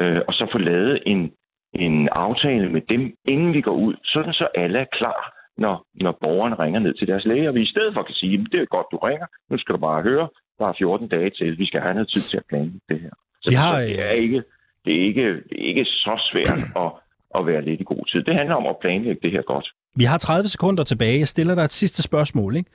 øh, 0.00 0.20
og 0.28 0.34
så 0.34 0.48
få 0.52 0.58
lavet 0.58 1.02
en, 1.06 1.32
en 1.74 2.08
aftale 2.08 2.68
med 2.68 2.80
dem, 2.80 3.16
inden 3.24 3.52
vi 3.52 3.60
går 3.60 3.76
ud, 3.86 3.94
sådan 4.04 4.32
så 4.32 4.48
alle 4.54 4.78
er 4.78 4.84
klar 4.92 5.37
når, 5.58 5.86
når 6.04 6.18
borgerne 6.20 6.56
ringer 6.62 6.80
ned 6.80 6.94
til 6.94 7.06
deres 7.08 7.24
læge, 7.24 7.48
og 7.48 7.54
vi 7.54 7.62
i 7.62 7.72
stedet 7.74 7.94
for 7.94 8.02
kan 8.02 8.14
sige, 8.14 8.46
det 8.52 8.60
er 8.60 8.74
godt, 8.76 8.86
du 8.92 8.96
ringer, 8.96 9.26
nu 9.50 9.58
skal 9.58 9.72
du 9.74 9.78
bare 9.78 10.02
høre, 10.02 10.28
der 10.58 10.66
er 10.66 10.72
14 10.78 11.08
dage 11.08 11.30
til, 11.30 11.58
vi 11.58 11.66
skal 11.66 11.80
have 11.80 11.94
noget 11.94 12.10
tid 12.14 12.20
til 12.20 12.36
at 12.36 12.46
planlægge 12.48 12.80
det 12.88 13.00
her. 13.00 13.14
Så, 13.42 13.50
vi 13.50 13.54
har, 13.54 13.80
det, 13.80 14.00
er 14.08 14.10
ikke, 14.10 14.42
det, 14.84 14.92
er 15.00 15.02
ikke, 15.08 15.26
det 15.48 15.56
er 15.62 15.66
ikke 15.70 15.84
så 15.84 16.14
svært 16.30 16.60
at, 16.84 16.90
at 17.38 17.46
være 17.46 17.62
lidt 17.64 17.80
i 17.80 17.84
god 17.84 18.04
tid. 18.10 18.22
Det 18.22 18.34
handler 18.34 18.54
om 18.54 18.66
at 18.66 18.76
planlægge 18.80 19.20
det 19.22 19.30
her 19.30 19.42
godt. 19.42 19.66
Vi 19.96 20.04
har 20.04 20.18
30 20.18 20.48
sekunder 20.48 20.84
tilbage. 20.84 21.18
Jeg 21.18 21.28
stiller 21.28 21.54
dig 21.54 21.62
et 21.62 21.72
sidste 21.72 22.02
spørgsmål. 22.02 22.56
Ikke? 22.56 22.70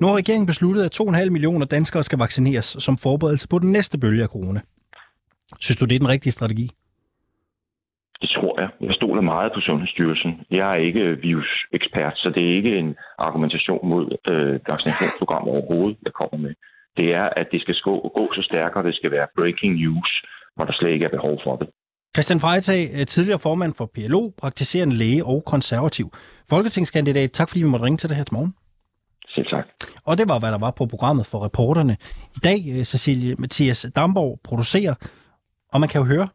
Nu 0.00 0.06
har 0.06 0.16
regeringen 0.16 0.46
besluttet, 0.46 0.82
at 0.84 1.00
2,5 1.00 1.30
millioner 1.30 1.66
danskere 1.66 2.02
skal 2.02 2.18
vaccineres 2.18 2.76
som 2.78 2.98
forberedelse 2.98 3.48
på 3.48 3.58
den 3.58 3.72
næste 3.72 3.98
bølge 3.98 4.22
af 4.22 4.28
corona. 4.28 4.60
Synes 5.60 5.76
du, 5.76 5.84
det 5.84 5.94
er 5.94 5.98
den 5.98 6.08
rigtige 6.08 6.32
strategi? 6.32 6.70
Det 8.22 8.30
tror 8.36 8.60
jeg. 8.60 8.68
Jeg 8.80 8.94
stoler 8.94 9.22
meget 9.22 9.50
på 9.54 9.60
Sundhedsstyrelsen. 9.60 10.32
Jeg 10.50 10.70
er 10.74 10.80
ikke 10.88 11.04
virusekspert, 11.26 12.14
så 12.16 12.28
det 12.34 12.42
er 12.48 12.56
ikke 12.58 12.78
en 12.78 12.96
argumentation 13.18 13.88
mod 13.92 14.04
øh, 14.32 14.54
vaccinationsprogram 14.72 15.44
overhovedet, 15.48 15.98
jeg 16.06 16.12
kommer 16.12 16.38
med. 16.46 16.54
Det 16.96 17.14
er, 17.14 17.28
at 17.40 17.46
det 17.52 17.60
skal 17.60 17.74
gå, 17.84 17.94
gå 18.18 18.24
så 18.36 18.42
stærkere, 18.42 18.86
det 18.86 18.94
skal 18.94 19.10
være 19.10 19.26
breaking 19.36 19.74
news, 19.82 20.10
hvor 20.54 20.64
der 20.64 20.72
slet 20.72 20.90
ikke 20.90 21.04
er 21.04 21.16
behov 21.18 21.40
for 21.44 21.56
det. 21.56 21.68
Christian 22.16 22.40
Freitag, 22.40 22.82
øh, 22.96 23.06
tidligere 23.06 23.38
formand 23.38 23.74
for 23.74 23.86
PLO, 23.94 24.22
praktiserende 24.42 24.96
læge 24.96 25.24
og 25.24 25.42
konservativ. 25.44 26.06
Folketingskandidat, 26.50 27.30
tak 27.32 27.48
fordi 27.48 27.62
vi 27.62 27.68
måtte 27.68 27.86
ringe 27.86 27.96
til 27.96 28.08
dig 28.08 28.16
her 28.16 28.24
til 28.24 28.34
morgen. 28.34 28.54
Selv 29.34 29.46
tak. 29.46 29.66
Og 30.04 30.18
det 30.18 30.28
var, 30.28 30.38
hvad 30.38 30.52
der 30.52 30.58
var 30.58 30.70
på 30.70 30.86
programmet 30.86 31.26
for 31.26 31.44
reporterne. 31.44 31.96
I 32.36 32.40
dag, 32.44 32.60
øh, 32.72 32.84
Cecilie 32.84 33.36
Mathias 33.38 33.86
Damborg 33.96 34.40
producerer, 34.44 34.94
og 35.72 35.80
man 35.80 35.88
kan 35.88 36.00
jo 36.00 36.06
høre 36.06 36.28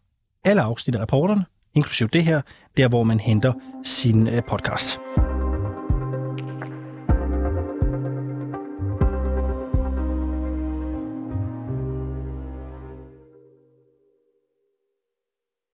alle 0.46 0.62
afsnit 0.62 0.96
af 0.96 1.02
reporterne 1.02 1.46
inklusiv 1.76 2.10
det 2.10 2.24
her, 2.24 2.42
der 2.78 2.88
hvor 2.88 3.04
man 3.04 3.20
henter 3.20 3.54
sin 3.84 4.28
øh, 4.28 4.44
podcast. 4.44 5.00